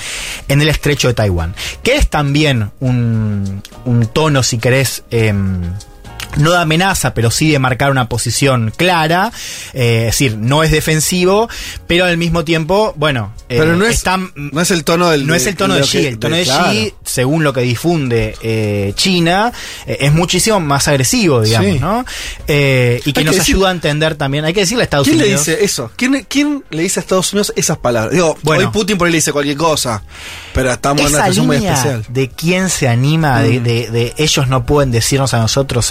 en 0.47 0.61
el 0.61 0.69
estrecho 0.69 1.07
de 1.07 1.13
Taiwán. 1.13 1.55
Que 1.83 1.95
es 1.95 2.09
también 2.09 2.71
un, 2.79 3.61
un 3.85 4.05
tono, 4.07 4.43
si 4.43 4.57
querés, 4.57 5.03
em, 5.11 5.73
no 6.39 6.51
de 6.51 6.57
amenaza, 6.57 7.13
pero 7.13 7.29
sí 7.31 7.51
de 7.51 7.59
marcar 7.59 7.91
una 7.91 8.09
posición 8.09 8.73
clara, 8.75 9.31
eh, 9.73 9.99
es 10.01 10.05
decir, 10.07 10.37
no 10.37 10.63
es 10.63 10.71
defensivo, 10.71 11.47
pero 11.87 12.05
al 12.05 12.17
mismo 12.17 12.43
tiempo, 12.43 12.93
bueno, 12.97 13.33
eh, 13.49 13.57
Pero 13.59 13.75
no 13.75 13.85
es, 13.85 13.95
está- 13.95 14.17
no 14.35 14.61
es 14.61 14.71
el 14.71 14.83
tono 14.83 15.09
del. 15.09 15.25
no 15.27 15.35
es 15.35 15.45
el 15.47 15.55
tono 15.55 15.73
de 15.75 15.79
lo 15.81 15.85
Xi, 15.85 16.05
el 16.05 16.19
tono 16.19 16.35
de, 16.35 16.43
claro. 16.43 16.71
Xi, 16.71 16.93
según 17.03 17.43
lo 17.43 17.51
que 17.53 17.61
difunde 17.61 18.35
eh, 18.41 18.93
China, 18.95 19.51
eh, 19.87 19.97
es 20.01 20.13
muchísimo 20.13 20.59
más 20.59 20.87
agresivo, 20.87 21.41
digamos, 21.41 21.71
Sí. 21.73 21.79
¿no? 21.79 22.05
Y 22.47 23.11
que 23.13 23.19
Hay 23.19 23.23
nos 23.23 23.35
que 23.35 23.41
ayuda 23.41 23.69
a 23.69 23.71
entender 23.71 24.15
también, 24.15 24.45
hay 24.45 24.53
que 24.53 24.61
decirle 24.61 24.83
a 24.83 24.85
Estados 24.85 25.07
¿Quién 25.07 25.17
le 25.19 25.25
Unidos. 25.25 25.45
dice 25.45 25.63
eso? 25.63 25.91
¿Quién, 25.95 26.25
¿Quién 26.29 26.63
le 26.69 26.83
dice 26.83 26.99
a 26.99 27.01
Estados 27.01 27.31
Unidos 27.33 27.53
esas 27.55 27.77
palabras? 27.77 28.13
Digo, 28.13 28.37
Bueno. 28.43 28.65
hoy 28.67 28.71
Putin 28.71 28.97
por 28.97 29.07
ahí 29.07 29.11
le 29.11 29.17
dice 29.17 29.31
cualquier 29.31 29.57
cosa, 29.57 30.03
pero 30.53 30.71
estamos 30.71 31.01
en 31.01 31.07
una 31.07 31.17
situación 31.17 31.47
muy 31.47 31.55
especial. 31.57 32.05
de 32.09 32.29
quién 32.29 32.69
se 32.69 32.87
anima, 32.87 33.41
de, 33.41 33.59
Mm. 33.59 33.63
de- 33.63 33.89
de 33.89 34.13
ellos 34.17 34.47
no 34.47 34.65
pueden 34.65 34.91
decirnos 34.91 35.33
a 35.33 35.39
nosotros 35.39 35.89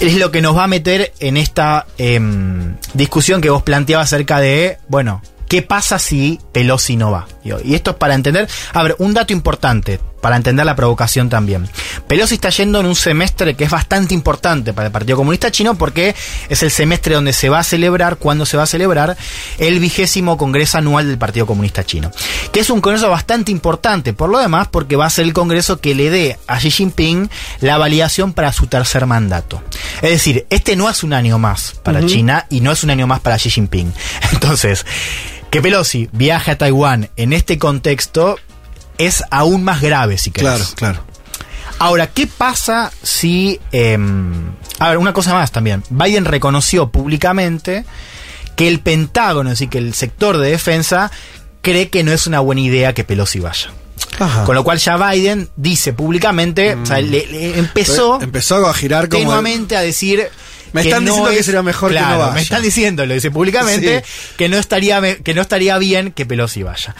es 0.00 0.14
lo 0.14 0.30
que 0.30 0.40
nos 0.40 0.56
va 0.56 0.64
a 0.64 0.68
meter 0.68 1.12
en 1.20 1.36
esta 1.36 1.86
em, 1.98 2.76
discusión 2.94 3.40
que 3.40 3.50
vos 3.50 3.62
planteabas 3.62 4.12
acerca 4.12 4.40
de, 4.40 4.78
bueno, 4.88 5.22
¿qué 5.48 5.62
pasa 5.62 5.98
si 5.98 6.40
Pelosi 6.52 6.96
no 6.96 7.10
va? 7.10 7.26
Y 7.44 7.74
esto 7.74 7.92
es 7.92 7.96
para 7.96 8.14
entender, 8.14 8.48
a 8.72 8.82
ver, 8.82 8.96
un 8.98 9.14
dato 9.14 9.32
importante, 9.32 10.00
para 10.20 10.36
entender 10.36 10.66
la 10.66 10.74
provocación 10.76 11.28
también. 11.28 11.68
Pelosi 12.06 12.34
está 12.34 12.50
yendo 12.50 12.80
en 12.80 12.86
un 12.86 12.94
semestre 12.94 13.54
que 13.54 13.64
es 13.64 13.70
bastante 13.70 14.14
importante 14.14 14.72
para 14.72 14.86
el 14.86 14.92
Partido 14.92 15.16
Comunista 15.16 15.50
Chino 15.50 15.76
porque 15.76 16.14
es 16.48 16.62
el 16.62 16.70
semestre 16.70 17.14
donde 17.14 17.32
se 17.32 17.48
va 17.48 17.60
a 17.60 17.64
celebrar, 17.64 18.16
cuando 18.16 18.44
se 18.44 18.56
va 18.56 18.64
a 18.64 18.66
celebrar, 18.66 19.16
el 19.58 19.78
vigésimo 19.78 20.36
Congreso 20.36 20.78
Anual 20.78 21.06
del 21.06 21.18
Partido 21.18 21.46
Comunista 21.46 21.84
Chino. 21.84 22.10
Que 22.52 22.60
es 22.60 22.70
un 22.70 22.80
congreso 22.80 23.08
bastante 23.10 23.52
importante, 23.52 24.12
por 24.12 24.28
lo 24.28 24.38
demás, 24.38 24.68
porque 24.68 24.96
va 24.96 25.06
a 25.06 25.10
ser 25.10 25.24
el 25.24 25.32
congreso 25.32 25.80
que 25.80 25.94
le 25.94 26.10
dé 26.10 26.38
a 26.46 26.58
Xi 26.58 26.70
Jinping 26.70 27.30
la 27.60 27.78
validación 27.78 28.32
para 28.32 28.52
su 28.52 28.66
tercer 28.66 29.06
mandato. 29.06 29.62
Es 30.02 30.10
decir, 30.10 30.46
este 30.50 30.76
no 30.76 30.90
es 30.90 31.02
un 31.02 31.12
año 31.12 31.38
más 31.38 31.74
para 31.82 32.04
China 32.04 32.46
y 32.50 32.60
no 32.60 32.72
es 32.72 32.82
un 32.82 32.90
año 32.90 33.06
más 33.06 33.20
para 33.20 33.36
Xi 33.36 33.50
Jinping. 33.50 33.92
Entonces, 34.32 34.84
que 35.50 35.62
Pelosi 35.62 36.08
viaje 36.12 36.50
a 36.52 36.58
Taiwán 36.58 37.10
en 37.16 37.32
este 37.32 37.58
contexto 37.58 38.38
es 38.98 39.22
aún 39.30 39.64
más 39.64 39.80
grave, 39.80 40.18
si 40.18 40.30
querés. 40.30 40.48
Claro, 40.50 40.64
claro. 40.74 41.04
Ahora, 41.78 42.08
¿qué 42.08 42.26
pasa 42.26 42.90
si... 43.02 43.60
em, 43.72 44.32
a 44.80 44.88
ver, 44.88 44.98
una 44.98 45.12
cosa 45.12 45.32
más 45.32 45.52
también. 45.52 45.84
Biden 45.90 46.24
reconoció 46.24 46.88
públicamente 46.90 47.84
que 48.56 48.66
el 48.66 48.80
Pentágono, 48.80 49.50
es 49.50 49.54
decir, 49.58 49.68
que 49.68 49.78
el 49.78 49.94
sector 49.94 50.36
de 50.38 50.50
defensa, 50.50 51.12
cree 51.62 51.88
que 51.88 52.02
no 52.02 52.12
es 52.12 52.26
una 52.26 52.40
buena 52.40 52.60
idea 52.62 52.92
que 52.94 53.04
Pelosi 53.04 53.38
vaya. 53.38 53.70
Ajá. 54.18 54.44
Con 54.44 54.56
lo 54.56 54.64
cual 54.64 54.78
ya 54.78 54.96
Biden 54.96 55.48
dice 55.54 55.92
públicamente, 55.92 56.74
o 56.74 56.84
sea, 56.84 57.00
le- 57.00 57.26
le 57.26 57.58
empezó 57.58 58.20
Empezó 58.20 58.66
a 58.66 58.74
girar 58.74 59.08
como. 59.08 59.22
tenuamente 59.22 59.76
a 59.76 59.80
decir 59.80 60.28
Me 60.72 60.82
están 60.82 61.04
diciendo 61.04 61.30
que 61.30 61.42
sería 61.42 61.62
mejor 61.62 61.92
que 61.92 62.00
no 62.00 62.18
vaya. 62.18 62.32
Me 62.32 62.40
están 62.42 62.62
diciendo, 62.62 63.06
lo 63.06 63.14
dice 63.14 63.30
públicamente, 63.30 64.04
que 64.36 64.48
no 64.48 64.56
estaría 64.58 65.00
que 65.22 65.34
no 65.34 65.40
estaría 65.42 65.78
bien 65.78 66.12
que 66.12 66.26
Pelosi 66.26 66.62
vaya. 66.62 66.94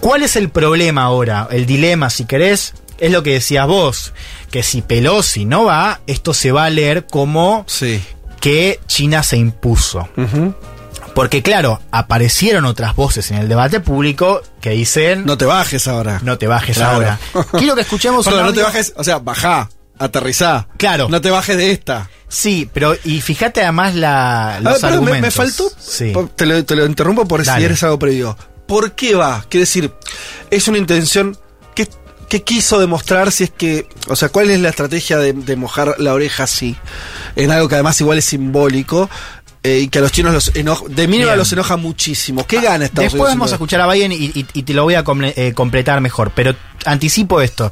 ¿Cuál 0.00 0.22
es 0.22 0.36
el 0.36 0.48
problema 0.50 1.02
ahora? 1.04 1.48
El 1.50 1.66
dilema, 1.66 2.10
si 2.10 2.24
querés, 2.24 2.74
es 2.98 3.10
lo 3.12 3.22
que 3.22 3.32
decías 3.34 3.66
vos, 3.66 4.12
que 4.50 4.62
si 4.62 4.82
Pelosi 4.82 5.44
no 5.44 5.64
va, 5.64 6.00
esto 6.06 6.34
se 6.34 6.52
va 6.52 6.64
a 6.66 6.70
leer 6.70 7.06
como 7.06 7.64
Sí. 7.68 8.02
que 8.40 8.80
China 8.86 9.22
se 9.22 9.36
impuso. 9.36 10.08
Porque 11.14 11.42
claro, 11.42 11.78
aparecieron 11.90 12.64
otras 12.64 12.96
voces 12.96 13.30
en 13.30 13.36
el 13.36 13.46
debate 13.48 13.80
público 13.80 14.40
que 14.62 14.70
dicen 14.70 15.26
No 15.26 15.36
te 15.36 15.44
bajes 15.44 15.86
ahora. 15.86 16.20
no 16.22 16.38
te 16.38 16.46
bajes 16.46 16.76
Claro. 16.78 16.94
ahora. 16.94 17.18
Quiero 17.58 17.74
que 17.74 17.82
escuchemos 17.82 18.24
Perdón, 18.24 18.46
no 18.46 18.52
te 18.54 18.62
bajes, 18.62 18.94
o 18.96 19.04
sea, 19.04 19.18
bajá, 19.18 19.68
aterrizá. 19.98 20.68
Claro. 20.76 21.08
No 21.08 21.20
te 21.20 21.30
bajes 21.30 21.56
de 21.56 21.70
esta. 21.72 22.08
Sí, 22.28 22.68
pero 22.72 22.96
y 23.04 23.20
fíjate 23.20 23.62
además 23.62 23.94
la, 23.94 24.56
A 24.56 24.60
los 24.60 24.72
ver, 24.74 24.80
perdón, 24.80 25.04
me, 25.04 25.10
me 25.10 25.16
argumentos. 25.28 25.34
faltó. 25.34 25.70
Sí. 25.78 26.12
Te, 26.34 26.46
lo, 26.46 26.64
te 26.64 26.74
lo 26.76 26.86
interrumpo 26.86 27.26
por 27.28 27.44
si 27.44 27.50
eres 27.62 27.82
algo 27.82 27.98
previo. 27.98 28.36
¿Por 28.66 28.92
qué 28.92 29.14
va? 29.14 29.44
Quiere 29.48 29.62
decir, 29.62 29.92
es 30.50 30.66
una 30.68 30.78
intención. 30.78 31.36
¿Qué, 31.74 31.88
qué 32.28 32.42
quiso 32.42 32.78
demostrar 32.80 33.32
si 33.32 33.44
es 33.44 33.50
que. 33.50 33.86
O 34.08 34.16
sea, 34.16 34.30
¿cuál 34.30 34.48
es 34.50 34.60
la 34.60 34.70
estrategia 34.70 35.18
de, 35.18 35.34
de 35.34 35.56
mojar 35.56 35.96
la 35.98 36.14
oreja 36.14 36.44
así? 36.44 36.74
En 37.36 37.50
algo 37.50 37.68
que 37.68 37.74
además 37.74 38.00
igual 38.00 38.16
es 38.18 38.24
simbólico. 38.24 39.10
Eh, 39.64 39.78
y 39.80 39.88
que 39.88 39.98
a 39.98 40.02
los 40.02 40.10
chinos 40.12 40.32
los 40.32 40.56
enoja, 40.56 40.84
de 40.88 41.06
mínima 41.06 41.30
Bien. 41.30 41.38
los 41.38 41.52
enoja 41.52 41.76
muchísimo. 41.76 42.46
¿Qué 42.46 42.60
gana 42.60 42.84
Estados 42.86 43.12
Después 43.12 43.20
Unidos? 43.22 43.38
vamos 43.38 43.52
a 43.52 43.54
escuchar 43.54 43.80
a 43.80 43.86
Biden 43.92 44.10
y, 44.12 44.16
y- 44.34 44.46
y 44.54 44.62
te 44.64 44.74
lo 44.74 44.82
voy 44.84 44.94
a 44.94 45.04
comple- 45.04 45.32
eh, 45.36 45.52
completar 45.54 46.00
mejor, 46.00 46.32
pero 46.34 46.54
anticipo 46.84 47.40
esto. 47.40 47.70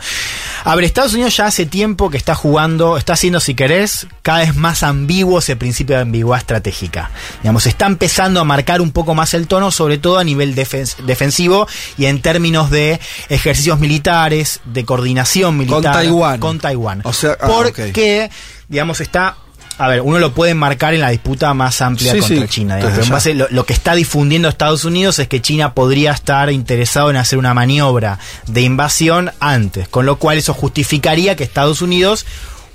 A 0.63 0.77
ver, 0.77 0.85
Estados 0.85 1.15
Unidos 1.15 1.37
ya 1.37 1.47
hace 1.47 1.67
tiempo 1.67 2.09
que 2.11 2.17
está 2.17 2.37
jugando, 2.37 2.97
está 2.97 3.15
haciendo, 3.15 3.41
si 3.41 3.55
querés, 3.55 4.07
cada 4.23 4.39
vez 4.41 4.55
más 4.55 4.85
ambiguo 4.85 5.41
ese 5.41 5.57
principio 5.57 5.97
de 5.97 6.03
ambigüedad 6.03 6.39
estratégica. 6.39 7.11
Digamos, 7.43 7.67
está 7.67 7.87
empezando 7.87 8.41
a 8.41 8.45
marcar 8.45 8.81
un 8.81 8.93
poco 8.93 9.15
más 9.17 9.35
el 9.35 9.49
tono, 9.49 9.73
sobre 9.73 9.99
todo 9.99 10.19
a 10.19 10.23
nivel 10.25 10.55
defen- 10.55 10.95
defensivo 11.07 11.67
y 11.99 12.05
en 12.07 12.23
términos 12.23 12.71
de 12.71 13.01
ejercicios 13.31 13.81
militares, 13.81 14.61
de 14.65 14.85
coordinación 14.85 15.57
militar. 15.57 15.83
Con 15.83 15.93
Taiwán. 15.93 16.41
Con 16.41 16.59
Taiwán. 16.61 17.01
O 17.05 17.13
sea, 17.13 17.37
ah, 17.41 17.47
Porque, 17.49 18.31
digamos, 18.69 19.01
está... 19.01 19.37
A 19.83 19.89
ver, 19.89 20.03
uno 20.03 20.19
lo 20.19 20.33
puede 20.35 20.53
marcar 20.55 20.93
en 20.95 21.01
la 21.01 21.09
disputa 21.09 21.55
más 21.55 21.81
amplia 21.81 22.13
Sí, 22.13 22.19
contra 22.21 22.37
sí, 22.43 22.49
China. 22.49 22.79
Pero 22.81 23.03
en 23.03 23.09
base- 23.09 23.33
lo, 23.35 23.47
lo 23.51 23.65
que 23.65 23.73
está 23.73 23.95
difundiendo 23.95 24.49
Estados 24.49 24.85
Unidos 24.85 25.19
es 25.19 25.27
que 25.29 25.41
China 25.41 25.73
podría 25.75 26.13
estar 26.13 26.51
interesado 26.53 27.09
en 27.11 27.17
hacer 27.17 27.39
una 27.39 27.55
maniobra 27.55 28.19
de 28.47 28.61
invasión 28.61 29.31
antes, 29.41 29.89
con 29.89 30.05
lo 30.05 30.17
cual 30.19 30.37
eso 30.39 30.53
justificaría 30.53 31.35
que 31.35 31.45
Estados 31.45 31.81
Unidos 31.81 32.27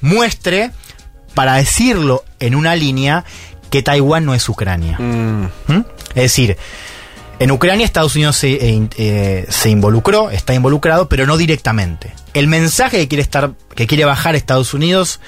muestre, 0.01 0.71
para 1.33 1.55
decirlo 1.55 2.23
en 2.39 2.55
una 2.55 2.75
línea, 2.75 3.23
que 3.69 3.83
Taiwán 3.83 4.25
no 4.25 4.33
es 4.33 4.47
Ucrania. 4.49 4.97
Mm, 4.99 5.43
¿Mm? 5.67 5.85
Es 6.09 6.23
decir, 6.23 6.57
en 7.39 7.51
Ucrania 7.51 7.85
Estados 7.85 8.15
Unidos 8.15 8.37
se, 8.37 8.53
eh, 8.53 8.87
eh, 8.97 9.45
se 9.49 9.69
involucró, 9.69 10.29
está 10.31 10.53
involucrado, 10.53 11.09
pero 11.09 11.25
no 11.27 11.37
directamente. 11.37 12.13
El 12.33 12.47
mensaje 12.47 12.97
que 12.99 13.07
quiere 13.07 13.21
estar, 13.21 13.51
que 13.75 13.85
quiere 13.87 14.05
bajar 14.05 14.35
Estados 14.35 14.73
Unidos 14.73 15.19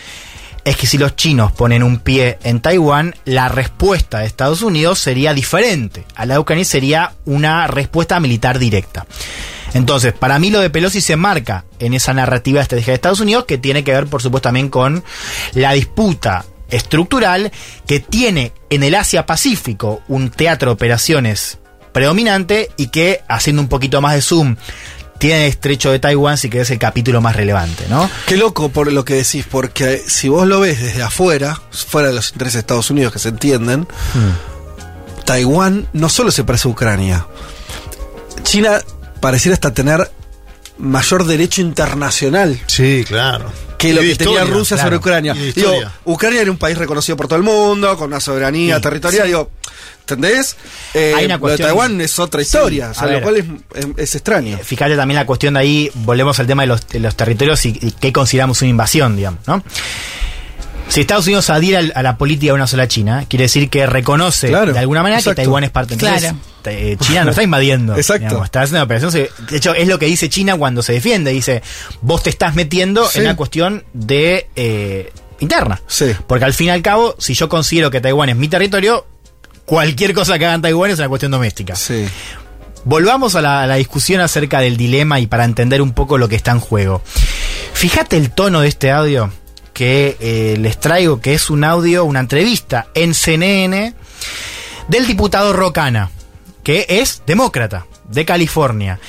es 0.67 0.75
que 0.75 0.85
si 0.85 0.97
los 0.97 1.15
chinos 1.15 1.53
ponen 1.53 1.81
un 1.81 1.99
pie 1.99 2.39
en 2.43 2.59
Taiwán, 2.59 3.15
la 3.23 3.47
respuesta 3.47 4.19
de 4.19 4.25
Estados 4.25 4.61
Unidos 4.61 4.99
sería 4.99 5.33
diferente. 5.33 6.03
A 6.13 6.25
la 6.25 6.33
de 6.33 6.39
Ucrania 6.41 6.65
sería 6.65 7.13
una 7.23 7.67
respuesta 7.67 8.19
militar 8.19 8.59
directa. 8.59 9.05
Entonces, 9.73 10.11
para 10.11 10.39
mí 10.39 10.49
lo 10.49 10.59
de 10.59 10.69
Pelosi 10.69 10.99
se 10.99 11.15
marca 11.15 11.63
en 11.79 11.93
esa 11.93 12.13
narrativa 12.13 12.61
estratégica 12.61 12.91
de 12.91 12.95
Estados 12.95 13.21
Unidos 13.21 13.45
que 13.45 13.57
tiene 13.57 13.85
que 13.85 13.93
ver, 13.93 14.07
por 14.07 14.21
supuesto, 14.21 14.49
también 14.49 14.67
con 14.67 15.05
la 15.53 15.71
disputa 15.71 16.43
estructural 16.69 17.49
que 17.87 18.01
tiene 18.01 18.51
en 18.69 18.83
el 18.83 18.95
Asia-Pacífico 18.95 20.01
un 20.09 20.31
teatro 20.31 20.71
de 20.71 20.73
operaciones 20.73 21.59
predominante 21.93 22.71
y 22.75 22.87
que, 22.89 23.21
haciendo 23.29 23.61
un 23.61 23.69
poquito 23.69 24.01
más 24.01 24.15
de 24.15 24.21
zoom, 24.21 24.57
tiene 25.19 25.45
el 25.45 25.49
estrecho 25.49 25.91
de 25.91 25.99
Taiwán, 25.99 26.37
si 26.37 26.49
que 26.49 26.61
es 26.61 26.69
el 26.71 26.79
capítulo 26.79 27.21
más 27.21 27.35
relevante, 27.35 27.85
¿no? 27.89 28.09
Qué 28.27 28.37
loco 28.37 28.69
por 28.69 28.91
lo 28.91 29.03
que 29.05 29.15
decís, 29.15 29.45
porque 29.49 30.01
si 30.05 30.29
vos 30.29 30.47
lo 30.47 30.59
ves 30.59 30.81
desde 30.81 31.01
afuera, 31.03 31.59
fuera 31.71 32.09
de 32.09 32.13
los 32.15 32.29
intereses 32.31 32.53
de 32.55 32.59
Estados 32.59 32.89
Unidos 32.91 33.13
que 33.13 33.19
se 33.19 33.29
entienden, 33.29 33.87
Taiwán 35.25 35.87
no 35.93 36.09
solo 36.09 36.31
se 36.31 36.43
parece 36.43 36.67
a 36.67 36.71
Ucrania. 36.71 37.25
China 38.43 38.79
pareciera 39.19 39.53
hasta 39.55 39.73
tener 39.73 40.09
mayor 40.77 41.25
derecho 41.25 41.61
internacional 41.61 42.59
Sí, 42.67 43.03
claro. 43.07 43.51
que 43.79 43.93
lo 43.93 44.01
que 44.01 44.15
tenía 44.15 44.43
Rusia 44.45 44.75
claro. 44.77 44.87
sobre 44.89 44.97
Ucrania. 44.97 45.33
Digo. 45.33 45.73
Ucrania 46.05 46.41
era 46.41 46.51
un 46.51 46.57
país 46.57 46.77
reconocido 46.77 47.17
por 47.17 47.27
todo 47.27 47.37
el 47.37 47.43
mundo, 47.43 47.97
con 47.97 48.07
una 48.07 48.19
soberanía 48.19 48.75
Sí, 48.75 48.81
territorial. 48.83 49.25
Digo, 49.27 49.51
¿entendés? 50.15 50.55
Eh, 50.93 51.13
Hay 51.15 51.25
una 51.25 51.35
lo 51.35 51.37
de 51.37 51.41
cuestión- 51.41 51.67
Taiwán 51.69 52.01
es 52.01 52.17
otra 52.19 52.41
Sí, 52.41 52.45
historia, 52.47 52.91
o 52.91 52.93
sea, 52.93 53.07
lo 53.07 53.21
cual 53.21 53.37
es, 53.37 53.45
es- 53.75 53.87
es 53.97 54.15
extraño. 54.15 54.57
Fíjate 54.63 54.95
también 54.95 55.15
la 55.17 55.25
cuestión 55.25 55.55
de 55.55 55.59
ahí, 55.59 55.91
volvemos 55.95 56.39
al 56.39 56.47
tema 56.47 56.63
de 56.63 56.67
los, 56.67 56.87
de 56.87 56.99
los 56.99 57.15
territorios 57.15 57.65
y, 57.65 57.77
y 57.81 57.91
qué 57.91 58.13
consideramos 58.13 58.61
una 58.61 58.69
invasión, 58.69 59.15
digamos, 59.17 59.39
¿no? 59.47 59.63
Si 60.89 61.01
Estados 61.01 61.25
Unidos 61.27 61.49
adhiere 61.49 61.77
al- 61.77 61.91
a 61.95 62.01
la 62.01 62.17
política 62.17 62.51
de 62.51 62.53
una 62.53 62.67
sola 62.67 62.87
China, 62.87 63.25
quiere 63.27 63.43
decir 63.43 63.69
que 63.69 63.85
reconoce 63.85 64.47
Claro, 64.47 64.71
de 64.71 64.79
alguna 64.79 65.03
manera 65.03 65.19
exacto. 65.19 65.35
que 65.35 65.41
Taiwán 65.43 65.65
es 65.65 65.69
parte. 65.69 65.95
Entonces, 65.95 66.21
Claro. 66.21 66.37
eh, 66.65 66.95
China 67.01 67.25
no 67.25 67.31
está 67.31 67.43
invadiendo. 67.43 67.93
Exacto. 67.97 68.23
digamos, 68.27 68.45
está 68.45 68.61
haciendo 68.61 68.77
una 68.77 68.83
operación. 68.85 69.11
De 69.11 69.57
hecho, 69.57 69.73
es 69.75 69.87
lo 69.89 69.99
que 69.99 70.05
dice 70.05 70.29
China 70.29 70.55
cuando 70.55 70.81
se 70.81 70.93
defiende. 70.93 71.31
Dice, 71.31 71.61
vos 72.01 72.23
te 72.23 72.29
estás 72.29 72.55
metiendo 72.55 73.05
Sí. 73.09 73.19
en 73.19 73.25
una 73.25 73.35
cuestión 73.35 73.83
de 73.93 74.47
eh, 74.55 75.11
interna. 75.41 75.81
Sí. 75.87 76.13
Porque 76.25 76.45
al 76.45 76.53
fin 76.53 76.67
y 76.67 76.69
al 76.69 76.81
cabo, 76.81 77.15
si 77.19 77.33
yo 77.33 77.49
considero 77.49 77.91
que 77.91 77.99
Taiwán 77.99 78.29
es 78.29 78.37
mi 78.37 78.47
territorio, 78.47 79.05
cualquier 79.67 80.13
cosa 80.13 80.39
que 80.39 80.45
haga 80.45 80.55
en 80.55 80.61
Taiwán 80.61 80.89
es 80.89 80.97
una 80.97 81.09
cuestión 81.09 81.31
doméstica. 81.31 81.75
Sí. 81.75 82.07
Volvamos 82.85 83.35
a 83.35 83.41
la, 83.41 83.63
a 83.63 83.67
la 83.67 83.75
discusión 83.75 84.21
acerca 84.21 84.61
del 84.61 84.77
dilema 84.77 85.19
y 85.19 85.27
para 85.27 85.43
entender 85.43 85.81
un 85.81 85.91
poco 85.91 86.17
lo 86.17 86.29
que 86.29 86.37
está 86.37 86.51
en 86.51 86.61
juego. 86.61 87.01
Fíjate 87.73 88.15
el 88.17 88.31
tono 88.31 88.61
de 88.61 88.69
este 88.69 88.91
audio 88.91 89.29
que 89.73 90.15
eh, 90.21 90.55
les 90.57 90.79
traigo, 90.79 91.19
que 91.19 91.33
es 91.33 91.49
un 91.49 91.65
audio, 91.65 92.05
una 92.05 92.21
entrevista 92.21 92.87
en 92.95 93.13
CNN 93.13 93.93
del 94.87 95.05
diputado 95.05 95.51
Rocana, 95.51 96.11
que 96.63 96.85
es 96.87 97.21
demócrata 97.27 97.85
de 98.09 98.23
California. 98.25 98.99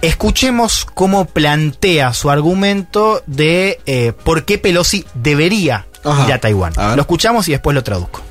Escuchemos 0.00 0.86
cómo 0.94 1.24
plantea 1.24 2.12
su 2.14 2.30
argumento 2.30 3.22
de 3.26 3.80
eh, 3.86 4.12
por 4.24 4.44
qué 4.44 4.58
Pelosi 4.58 5.04
debería 5.14 5.86
Ajá. 6.04 6.26
ir 6.26 6.32
a 6.32 6.38
Taiwán. 6.38 6.72
A. 6.76 6.94
Lo 6.94 7.02
escuchamos 7.02 7.48
y 7.48 7.50
después 7.50 7.74
lo 7.74 7.82
traduzco. 7.82 8.22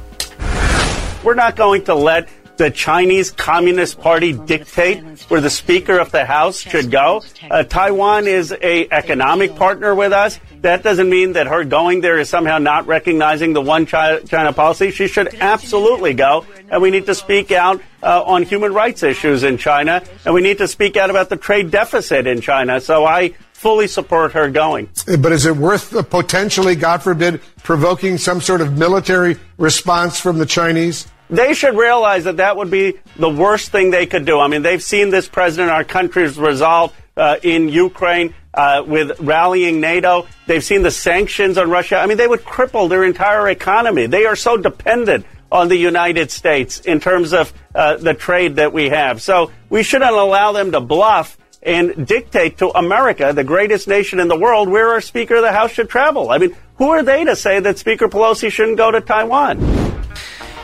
We're 1.24 1.36
not 1.36 1.56
going 1.56 1.84
to 1.86 1.94
let 1.94 2.30
the 2.58 2.72
Chinese 2.72 3.32
Communist 3.32 4.00
Party 4.00 4.34
dictate 4.34 5.04
where 5.30 5.42
the 5.42 5.50
Speaker 5.50 6.00
of 6.00 6.12
the 6.12 6.26
House 6.26 6.60
should 6.60 6.92
go. 6.92 7.24
Uh, 7.50 7.64
Taiwan 7.64 8.28
is 8.28 8.52
a 8.62 8.88
economic 8.92 9.56
partner 9.56 9.94
with 9.94 10.14
us. 10.14 10.40
That 10.62 10.84
doesn't 10.84 11.10
mean 11.10 11.34
that 11.34 11.48
her 11.48 11.64
going 11.64 12.02
there 12.02 12.20
is 12.20 12.30
somehow 12.30 12.58
not 12.58 12.88
recognizing 12.88 13.54
the 13.54 13.62
one 13.62 13.86
China, 13.86 14.54
policy. 14.54 14.92
She 14.92 15.08
should 15.08 15.36
absolutely 15.36 16.14
go, 16.14 16.46
and 16.70 16.82
we 16.82 16.92
need 16.92 17.06
to 17.08 17.16
speak 17.16 17.52
out 17.52 17.82
uh, 18.04 18.24
on 18.24 18.44
human 18.44 18.74
rights 18.74 19.04
issues 19.04 19.44
in 19.44 19.58
China, 19.58 20.04
and 20.26 20.34
we 20.34 20.42
need 20.42 20.60
to 20.60 20.68
speak 20.68 20.98
out 20.98 21.10
about 21.10 21.30
the 21.30 21.38
trade 21.38 21.72
deficit 21.72 22.28
in 22.28 22.42
China. 22.42 22.80
So 22.80 23.06
I 23.06 23.34
fully 23.54 23.88
support 23.88 24.32
her 24.32 24.50
going. 24.50 24.90
But 25.20 25.32
is 25.32 25.46
it 25.46 25.56
worth 25.56 25.96
uh, 25.96 26.02
potentially, 26.02 26.76
God 26.76 27.04
forbid, 27.04 27.42
provoking 27.64 28.18
some 28.18 28.42
sort 28.42 28.62
of 28.62 28.78
military 28.78 29.38
response 29.58 30.20
from 30.20 30.40
the 30.40 30.48
Chinese? 30.48 31.08
They 31.32 31.54
should 31.54 31.78
realize 31.78 32.26
that 32.26 32.38
that 32.38 32.58
would 32.58 32.70
be 32.70 33.00
the 33.16 33.30
worst 33.30 33.72
thing 33.72 33.90
they 33.90 34.06
could 34.06 34.26
do. 34.26 34.40
I 34.40 34.48
mean, 34.48 34.64
they've 34.64 34.84
seen 34.84 35.10
this 35.10 35.30
president, 35.30 35.72
our 35.72 35.86
country's 35.86 36.38
resolve 36.38 36.94
uh, 37.16 37.38
in 37.42 37.70
Ukraine 37.70 38.34
uh, 38.54 38.84
with 38.86 39.18
rallying 39.22 39.80
NATO. 39.80 40.28
They've 40.46 40.64
seen 40.64 40.84
the 40.84 40.92
sanctions 40.92 41.58
on 41.58 41.70
Russia. 41.70 41.98
I 41.98 42.06
mean, 42.06 42.18
they 42.18 42.28
would 42.28 42.42
cripple 42.42 42.90
their 42.90 43.06
entire 43.06 43.50
economy. 43.50 44.08
They 44.08 44.26
are 44.26 44.36
so 44.36 44.58
dependent 44.58 45.26
on 45.50 45.70
the 45.70 45.78
United 45.78 46.32
States 46.32 46.82
in 46.82 47.00
terms 47.00 47.34
of 47.34 47.54
uh, 47.74 47.96
the 47.98 48.14
trade 48.14 48.58
that 48.58 48.74
we 48.74 48.90
have. 48.90 49.22
So 49.22 49.52
we 49.70 49.84
shouldn't 49.84 50.12
allow 50.12 50.52
them 50.52 50.74
to 50.74 50.82
bluff 50.82 51.38
and 51.64 52.08
dictate 52.08 52.58
to 52.58 52.70
America, 52.70 53.32
the 53.34 53.44
greatest 53.44 53.88
nation 53.88 54.20
in 54.20 54.28
the 54.28 54.38
world, 54.38 54.68
where 54.68 54.90
our 54.90 55.02
Speaker 55.02 55.36
of 55.36 55.44
the 55.44 55.52
House 55.52 55.72
should 55.72 55.90
travel. 55.90 56.30
I 56.30 56.40
mean, 56.40 56.56
who 56.76 56.90
are 56.90 57.04
they 57.04 57.24
to 57.24 57.36
say 57.36 57.60
that 57.60 57.78
Speaker 57.78 58.08
Pelosi 58.08 58.52
shouldn't 58.52 58.78
go 58.78 58.92
to 58.92 59.00
Taiwan? 59.00 60.01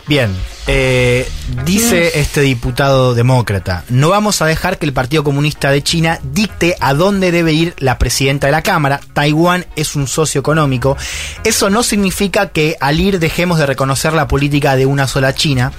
Bien, 0.08 0.34
Eh, 0.70 1.26
dice 1.64 2.20
este 2.20 2.42
diputado 2.42 3.16
demócrata, 3.16 3.86
no 3.88 4.10
vamos 4.10 4.42
a 4.42 4.46
dejar 4.46 4.78
que 4.78 4.86
el 4.86 4.92
Partido 4.92 5.24
Comunista 5.24 5.72
de 5.72 5.82
China 5.82 6.20
dicte 6.34 6.76
a 6.82 6.94
dónde 6.94 7.32
debe 7.32 7.54
ir 7.54 7.74
la 7.80 7.98
presidenta 7.98 8.48
de 8.48 8.52
la 8.52 8.62
Cámara. 8.64 9.00
Taiwán 9.14 9.66
es 9.78 9.96
un 9.96 10.08
socio 10.10 10.40
económico. 10.42 10.98
Eso 11.46 11.70
no 11.70 11.84
significa 11.84 12.50
que 12.50 12.76
al 12.82 13.00
ir 13.00 13.18
dejemos 13.20 13.60
de 13.60 13.66
reconocer 13.66 14.12
la 14.12 14.28
política 14.28 14.76
de 14.76 14.86
una 14.86 15.08
sola 15.08 15.34
China. 15.34 15.72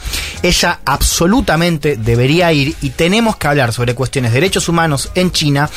Ella 0.42 0.80
absolutamente 0.86 1.96
debería 1.98 2.50
ir 2.54 2.74
y 2.80 2.88
tenemos 2.90 3.36
que 3.36 3.46
hablar 3.46 3.74
sobre 3.74 3.94
cuestiones 3.94 4.32
de 4.32 4.40
derechos 4.40 4.70
humanos 4.70 5.10
en 5.14 5.32
China 5.32 5.68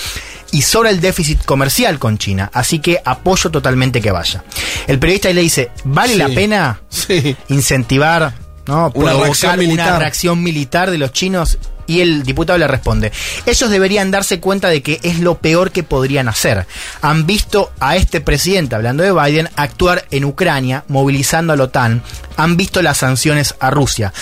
y 0.53 0.62
sobre 0.62 0.89
el 0.89 1.01
déficit 1.01 1.43
comercial 1.43 2.00
con 2.00 2.17
China. 2.17 2.50
Así 2.53 2.79
que 2.79 3.01
apoyo 3.03 3.51
totalmente 3.51 4.00
que 4.01 4.12
vaya. 4.12 4.41
El 4.88 5.00
periodista 5.00 5.29
le 5.34 5.41
dice, 5.41 5.72
¿vale 5.84 6.13
Sí. 6.13 6.17
la 6.20 6.29
pena 6.29 6.81
Sí. 6.89 7.36
incentivar, 7.50 8.34
¿no? 8.72 8.92
Una 8.96 9.12
provocar 9.12 9.20
reacción 9.24 9.51
una 9.51 9.68
militar. 9.68 10.00
reacción 10.00 10.44
militar 10.44 10.92
de 10.92 10.98
los 10.98 11.12
chinos? 11.12 11.58
Y 11.88 12.00
el 12.00 12.24
diputado 12.24 12.58
le 12.58 12.68
responde, 12.68 13.12
ellos 13.46 13.70
deberían 13.70 14.12
darse 14.12 14.40
cuenta 14.40 14.70
de 14.70 14.82
que 14.82 15.01
es 15.04 15.20
lo 15.20 15.40
peor 15.40 15.72
que 15.72 15.84
podrían 15.84 16.30
hacer. 16.30 16.66
Han 17.01 17.25
visto 17.25 17.74
a 17.82 17.98
este 17.98 18.22
presidente, 18.22 18.75
hablando 18.75 19.04
de 19.04 19.12
Biden, 19.12 19.50
actuar 19.58 20.06
en 20.10 20.24
Ucrania, 20.24 20.86
movilizando 20.88 21.51
a 21.51 21.58
la 21.58 21.66
OTAN. 21.66 22.01
Han 22.38 22.56
visto 22.56 22.82
las 22.82 23.00
sanciones 23.00 23.56
a 23.60 23.72
Rusia 23.72 24.13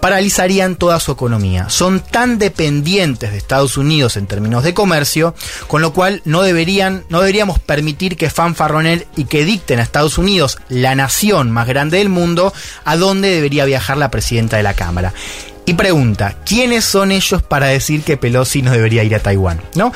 paralizarían 0.00 0.76
toda 0.76 1.00
su 1.00 1.12
economía. 1.12 1.68
Son 1.68 2.00
tan 2.00 2.38
dependientes 2.38 3.30
de 3.30 3.38
Estados 3.38 3.76
Unidos 3.76 4.16
en 4.16 4.26
términos 4.26 4.64
de 4.64 4.74
comercio, 4.74 5.34
con 5.66 5.82
lo 5.82 5.92
cual 5.92 6.22
no 6.24 6.42
deberían, 6.42 7.04
no 7.08 7.20
deberíamos 7.20 7.58
permitir 7.58 8.16
que 8.16 8.30
fanfarronen 8.30 9.04
y 9.16 9.24
que 9.24 9.44
dicten 9.44 9.78
a 9.78 9.82
Estados 9.82 10.18
Unidos, 10.18 10.58
la 10.68 10.94
nación 10.94 11.50
más 11.50 11.66
grande 11.66 11.98
del 11.98 12.08
mundo, 12.08 12.52
a 12.84 12.96
dónde 12.96 13.28
debería 13.28 13.64
viajar 13.64 13.96
la 13.96 14.10
presidenta 14.10 14.56
de 14.56 14.62
la 14.62 14.74
Cámara. 14.74 15.12
Y 15.68 15.74
pregunta, 15.74 16.34
¿quiénes 16.46 16.86
son 16.86 17.12
ellos 17.12 17.42
para 17.42 17.66
decir 17.66 18.02
que 18.02 18.16
Pelosi 18.16 18.62
no 18.62 18.70
debería 18.70 19.04
ir 19.04 19.14
a 19.14 19.18
Taiwán? 19.18 19.60
¿No? 19.74 19.92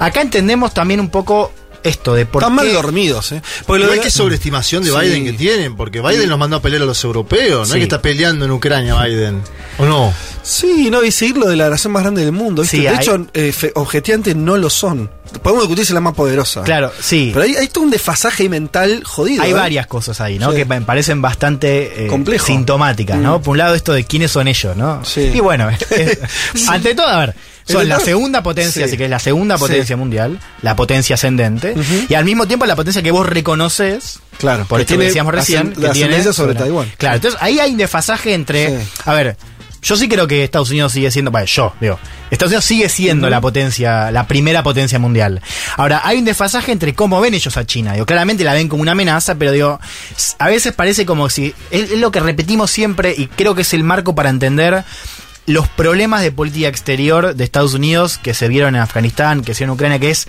Acá 0.00 0.20
entendemos 0.20 0.74
también 0.74 0.98
un 0.98 1.08
poco 1.08 1.52
esto 1.84 2.14
de 2.14 2.26
por 2.26 2.42
Están 2.42 2.54
mal 2.56 2.66
qué- 2.66 2.72
dormidos, 2.72 3.32
¿eh? 3.32 3.42
Porque 3.66 3.84
lo 3.84 3.92
de- 3.92 4.00
que 4.00 4.10
sobreestimación 4.10 4.82
de 4.82 4.90
Sí. 4.90 4.96
Biden 4.98 5.24
que 5.24 5.32
tienen, 5.34 5.76
porque 5.76 6.00
Biden 6.00 6.28
los 6.28 6.38
mandó 6.38 6.56
a 6.56 6.62
pelear 6.62 6.82
a 6.82 6.86
los 6.86 7.02
europeos, 7.04 7.68
no 7.68 7.74
es 7.74 7.78
que 7.78 7.84
está 7.84 8.02
peleando 8.02 8.44
en 8.44 8.50
Ucrania 8.50 9.00
Biden. 9.02 9.42
¿O 9.78 9.84
no? 9.84 10.12
Sí, 10.42 10.88
no, 10.90 11.02
y 11.04 11.10
seguirlo 11.10 11.46
de 11.48 11.56
la 11.56 11.70
nación 11.70 11.92
más 11.92 12.02
grande 12.02 12.22
del 12.22 12.32
mundo. 12.32 12.62
de 12.64 12.88
hay- 12.88 12.96
hecho, 12.96 13.26
eh, 13.34 13.52
objetivamente 13.74 14.34
no 14.34 14.56
lo 14.56 14.68
son. 14.70 15.10
Podemos 15.42 15.64
discutir 15.64 15.84
si 15.86 15.90
es 15.92 15.94
la 15.94 16.00
más 16.00 16.14
poderosa. 16.14 16.62
Claro, 16.62 16.92
sí. 17.00 17.30
Pero 17.32 17.44
hay, 17.44 17.56
hay 17.56 17.68
todo 17.68 17.82
un 17.84 17.90
desfasaje 17.90 18.48
mental 18.48 19.02
jodido. 19.04 19.42
Hay 19.42 19.50
¿eh? 19.50 19.54
varias 19.54 19.86
cosas 19.86 20.20
ahí, 20.20 20.38
¿no? 20.38 20.52
Que 20.52 20.64
me 20.64 20.80
parecen 20.82 21.20
bastante 21.22 22.06
eh, 22.06 22.38
sintomáticas, 22.44 23.18
¿no? 23.18 23.38
Mm. 23.38 23.42
Por 23.42 23.52
un 23.52 23.58
lado 23.58 23.74
esto 23.74 23.92
de 23.92 24.04
quiénes 24.04 24.30
son 24.30 24.46
ellos, 24.48 24.76
¿no? 24.76 25.04
Sí. 25.04 25.30
Y 25.34 25.40
bueno, 25.40 25.68
ante 26.68 26.94
todo, 26.94 27.06
a 27.08 27.18
ver, 27.18 27.34
son 27.66 27.88
la 27.88 27.98
segunda 28.00 28.42
potencia, 28.42 28.82
Sí. 28.82 28.88
así 28.88 28.96
que 28.96 29.04
es 29.04 29.10
la 29.10 29.18
segunda 29.18 29.56
Sí. 29.56 29.62
potencia 29.62 29.96
mundial, 29.96 30.38
la 30.62 30.76
potencia 30.76 31.14
ascendente, 31.14 31.74
y 32.08 32.14
al 32.14 32.24
mismo 32.24 32.46
tiempo 32.46 32.66
la 32.66 32.76
potencia 32.76 33.02
que 33.02 33.10
vos 33.10 33.26
reconoces, 33.26 34.20
Claro, 34.38 34.64
por 34.66 34.80
esto 34.80 34.98
que 34.98 35.04
decíamos 35.04 35.32
recién, 35.34 35.72
que 35.72 35.80
la 35.80 35.92
tiene 35.92 36.14
ascendencia 36.16 36.32
sobre 36.32 36.54
Taiwán. 36.54 36.90
Claro, 36.98 37.16
entonces 37.16 37.40
ahí 37.42 37.60
hay 37.60 37.70
un 37.72 37.78
desfasaje 37.78 38.34
entre, 38.34 38.68
Sí. 38.80 38.88
a 39.04 39.12
ver, 39.14 39.36
yo 39.82 39.96
sí 39.96 40.08
creo 40.08 40.26
que 40.26 40.42
Estados 40.44 40.70
Unidos 40.70 40.92
sigue 40.92 41.10
siendo, 41.10 41.30
bueno, 41.30 41.46
yo 41.46 41.74
digo, 41.80 41.98
Estados 42.30 42.50
Unidos 42.52 42.64
sigue 42.64 42.88
siendo 42.88 43.28
la 43.28 43.40
potencia, 43.42 44.10
la 44.10 44.26
primera 44.26 44.62
potencia 44.62 44.98
mundial. 44.98 45.42
Ahora, 45.76 46.00
hay 46.04 46.18
un 46.18 46.24
desfasaje 46.24 46.72
entre 46.72 46.94
cómo 46.94 47.20
ven 47.20 47.34
ellos 47.34 47.56
a 47.58 47.66
China. 47.66 47.92
Digo, 47.92 48.06
claramente 48.06 48.44
la 48.44 48.54
ven 48.54 48.68
como 48.68 48.80
una 48.82 48.92
amenaza, 48.92 49.34
pero 49.34 49.52
digo, 49.52 49.78
a 50.38 50.48
veces 50.48 50.72
parece 50.72 51.04
como 51.04 51.28
si, 51.28 51.54
es, 51.70 51.90
es 51.90 51.98
lo 51.98 52.10
que 52.10 52.20
repetimos 52.20 52.70
siempre 52.70 53.14
y 53.16 53.26
creo 53.26 53.54
que 53.54 53.60
es 53.62 53.74
el 53.74 53.84
marco 53.84 54.14
para 54.14 54.30
entender 54.30 54.84
los 55.46 55.68
problemas 55.68 56.22
de 56.22 56.32
política 56.32 56.68
exterior 56.68 57.34
de 57.34 57.44
Estados 57.44 57.74
Unidos 57.74 58.18
que 58.18 58.34
se 58.34 58.48
vieron 58.48 58.76
en 58.76 58.82
Afganistán, 58.82 59.42
que 59.42 59.54
se 59.54 59.60
vieron 59.60 59.72
en 59.72 59.74
Ucrania, 59.74 59.98
que 59.98 60.10
es 60.10 60.28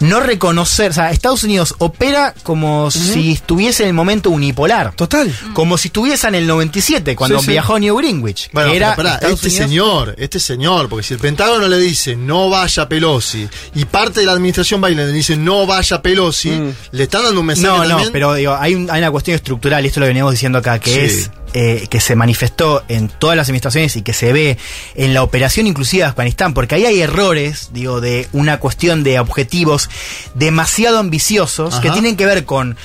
no 0.00 0.20
reconocer, 0.20 0.90
o 0.90 0.94
sea, 0.94 1.10
Estados 1.10 1.42
Unidos 1.44 1.74
opera 1.78 2.34
como 2.42 2.90
si 2.90 3.32
estuviese 3.32 3.82
en 3.84 3.88
el 3.90 3.94
momento 3.94 4.30
unipolar. 4.30 4.92
Total. 4.94 5.32
Como 5.52 5.78
si 5.78 5.88
estuviese 5.88 6.28
en 6.28 6.34
el 6.36 6.46
97, 6.46 7.16
cuando 7.16 7.38
Sí, 7.40 7.46
sí. 7.46 7.50
viajó 7.52 7.74
a 7.76 7.78
New 7.80 7.96
Greenwich. 7.96 8.50
Bueno, 8.52 8.72
era 8.72 8.94
pero 8.96 9.08
este 9.10 9.26
Unidos- 9.26 9.50
señor, 9.52 10.14
este 10.18 10.38
señor, 10.40 10.88
porque 10.88 11.06
si 11.06 11.14
el 11.14 11.20
Pentágono 11.20 11.68
le 11.68 11.78
dice 11.78 12.16
no 12.16 12.48
vaya 12.50 12.88
Pelosi 12.88 13.48
y 13.74 13.84
parte 13.84 14.20
de 14.20 14.26
la 14.26 14.32
administración 14.32 14.80
Biden 14.80 14.98
le 14.98 15.12
dice 15.12 15.36
no 15.36 15.66
vaya 15.66 16.02
Pelosi, 16.02 16.50
Mm. 16.50 16.74
le 16.92 17.02
están 17.02 17.22
dando 17.24 17.40
un 17.40 17.46
mensaje 17.46 17.68
No, 17.68 17.82
no, 17.84 17.88
también. 17.88 18.12
pero 18.12 18.34
digo, 18.34 18.54
hay, 18.58 18.74
un- 18.74 18.90
hay 18.90 18.98
una 19.00 19.10
cuestión 19.10 19.34
estructural, 19.34 19.84
y 19.84 19.88
esto 19.88 20.00
lo 20.00 20.06
veníamos 20.06 20.32
diciendo 20.32 20.58
acá, 20.58 20.78
que 20.78 20.90
Sí. 20.92 20.98
es 21.00 21.30
eh, 21.58 21.86
que 21.88 22.00
se 22.00 22.16
manifestó 22.16 22.84
en 22.88 23.08
todas 23.08 23.34
las 23.34 23.46
administraciones 23.48 23.96
y 23.96 24.02
que 24.02 24.12
se 24.12 24.30
ve 24.30 24.58
en 24.94 25.14
la 25.14 25.22
operación 25.22 25.66
inclusiva 25.66 26.04
de 26.04 26.10
Afganistán, 26.10 26.52
porque 26.52 26.74
ahí 26.74 26.84
hay 26.84 27.00
errores, 27.00 27.70
digo, 27.72 28.02
de 28.02 28.28
una 28.32 28.58
cuestión 28.58 29.02
de 29.04 29.18
objetivos 29.20 29.85
demasiado 30.34 30.98
ambiciosos 30.98 31.80
que 31.80 31.90
tienen 31.90 32.16
que 32.16 32.26
ver 32.26 32.44
con 32.44 32.76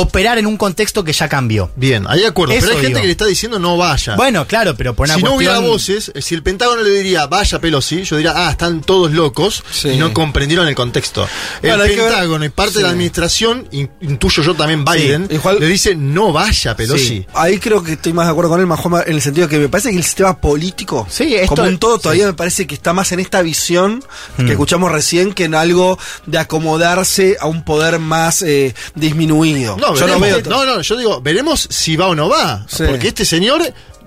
operar 0.00 0.38
en 0.38 0.46
un 0.46 0.56
contexto 0.56 1.02
que 1.04 1.12
ya 1.12 1.28
cambió. 1.28 1.70
Bien, 1.76 2.04
hay 2.08 2.24
acuerdo, 2.24 2.54
Eso 2.54 2.66
pero 2.66 2.78
hay 2.78 2.84
gente 2.84 3.00
que 3.00 3.06
le 3.06 3.12
está 3.12 3.26
diciendo 3.26 3.58
no 3.58 3.76
vaya. 3.76 4.16
Bueno, 4.16 4.46
claro, 4.46 4.74
pero 4.76 4.94
por 4.94 5.06
una 5.06 5.14
si 5.16 5.22
no 5.22 5.34
hubiera 5.34 5.58
voces, 5.58 6.10
eh, 6.14 6.22
si 6.22 6.34
el 6.34 6.42
Pentágono 6.42 6.82
le 6.82 6.90
diría 6.90 7.26
vaya 7.26 7.60
Pelosi, 7.60 8.02
yo 8.04 8.16
diría, 8.16 8.32
ah, 8.34 8.50
están 8.50 8.80
todos 8.80 9.12
locos 9.12 9.62
Sí. 9.70 9.88
y 9.90 9.96
no 9.96 10.12
comprendieron 10.12 10.66
el 10.68 10.74
contexto. 10.74 11.26
El 11.62 11.70
que 11.72 11.76
ver- 11.76 11.96
Pentágono 11.98 12.44
y 12.44 12.48
parte 12.48 12.72
Sí. 12.72 12.78
de 12.78 12.82
la 12.84 12.90
administración, 12.90 13.66
in- 13.72 13.90
intuyo 14.00 14.42
yo 14.42 14.54
también 14.54 14.84
Biden, 14.84 15.26
igual- 15.30 15.58
le 15.60 15.66
dice 15.66 15.94
no 15.94 16.32
vaya 16.32 16.76
Pelosi. 16.76 17.04
Sí. 17.08 17.26
Ahí 17.34 17.58
creo 17.58 17.82
que 17.82 17.92
estoy 17.92 18.12
más 18.12 18.26
de 18.26 18.32
acuerdo 18.32 18.50
con 18.50 18.60
él, 18.60 18.66
Majoma, 18.66 19.02
en 19.06 19.14
el 19.14 19.22
sentido 19.22 19.48
que 19.48 19.58
me 19.58 19.68
parece 19.68 19.90
que 19.90 19.96
el 19.96 20.04
sistema 20.04 20.38
político, 20.40 21.06
Sí, 21.10 21.34
esto- 21.34 21.54
como 21.56 21.68
un 21.68 21.78
todo, 21.78 21.96
sí. 21.96 22.02
todavía 22.02 22.26
me 22.26 22.34
parece 22.34 22.66
que 22.66 22.74
está 22.74 22.92
más 22.92 23.10
en 23.12 23.20
esta 23.20 23.42
visión 23.42 24.02
Mm. 24.36 24.46
que 24.46 24.52
escuchamos 24.52 24.92
recién 24.92 25.32
que 25.32 25.44
en 25.44 25.54
algo 25.54 25.98
de 26.26 26.38
acomodarse 26.38 27.36
a 27.40 27.46
un 27.46 27.64
poder 27.64 27.98
más 27.98 28.42
eh, 28.42 28.74
disminuido. 28.94 29.76
No, 29.78 29.87
Yo 29.94 30.06
no 30.06 30.18
veo. 30.20 30.40
no, 30.42 30.64
no, 30.64 30.80
yo 30.80 30.96
digo, 30.96 31.20
veremos 31.20 31.66
si 31.70 31.96
va 31.96 32.08
o 32.08 32.14
no 32.14 32.28
va. 32.28 32.66
Sí. 32.68 32.84
Porque 32.86 33.08
este 33.08 33.24
señor 33.24 33.62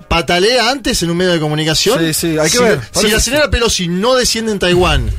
patalea 0.08 0.70
antes 0.70 1.02
en 1.02 1.10
un 1.10 1.16
medio 1.16 1.32
de 1.32 1.40
comunicación. 1.40 1.98
Sí, 1.98 2.12
sí, 2.12 2.38
hay 2.38 2.50
que 2.50 2.58
si, 2.58 2.62
ver. 2.62 2.80
Si 2.92 3.08
la 3.08 3.20
señora 3.20 3.50
Pelosi 3.50 3.88
no 3.88 4.14
desciende 4.14 4.52
en 4.52 4.58
Taiwán 4.58 5.10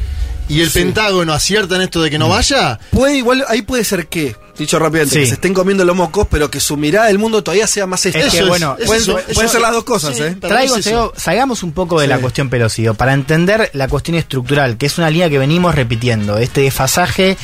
y 0.50 0.62
el 0.62 0.70
Sí. 0.70 0.80
Pentágono 0.80 1.34
acierta 1.34 1.76
en 1.76 1.82
esto 1.82 2.02
de 2.02 2.10
que 2.12 2.20
no 2.20 2.30
vaya, 2.30 2.80
Puede 2.92 3.18
igual, 3.18 3.44
ahí 3.48 3.62
puede 3.64 3.84
ser 3.84 4.08
que, 4.08 4.36
dicho 4.58 4.78
rápidamente, 4.78 5.14
Sí. 5.16 5.20
que 5.22 5.26
se 5.28 5.34
estén 5.34 5.54
comiendo 5.54 5.84
los 5.84 5.96
mocos, 5.96 6.28
pero 6.30 6.52
que 6.52 6.60
su 6.60 6.78
mirada 6.78 7.08
del 7.08 7.18
mundo 7.18 7.44
todavía 7.44 7.66
sea 7.66 7.88
más 7.88 8.06
Es 8.06 8.16
esta. 8.16 8.30
que, 8.30 8.44
bueno, 8.44 8.76
es 8.80 8.86
pueden, 8.86 9.02
eso, 9.02 9.14
pueden 9.14 9.32
eso- 9.32 9.48
ser 9.50 9.62
las 9.62 9.72
dos 9.72 9.84
cosas, 9.84 10.16
sí, 10.16 10.22
¿eh? 10.24 10.36
Traigo, 10.40 10.76
es 10.78 10.90
salgamos 11.16 11.64
un 11.64 11.72
poco 11.72 12.00
de 12.00 12.06
la 12.08 12.20
cuestión 12.20 12.50
Pelosi, 12.50 12.84
digo, 12.84 12.94
para 12.94 13.14
entender 13.14 13.72
la 13.74 13.88
cuestión 13.88 14.16
estructural, 14.16 14.78
que 14.78 14.86
es 14.86 14.98
una 15.00 15.10
línea 15.10 15.30
que 15.30 15.40
venimos 15.40 15.74
repitiendo, 15.74 16.38
este 16.38 16.62
desfasaje 16.62 17.36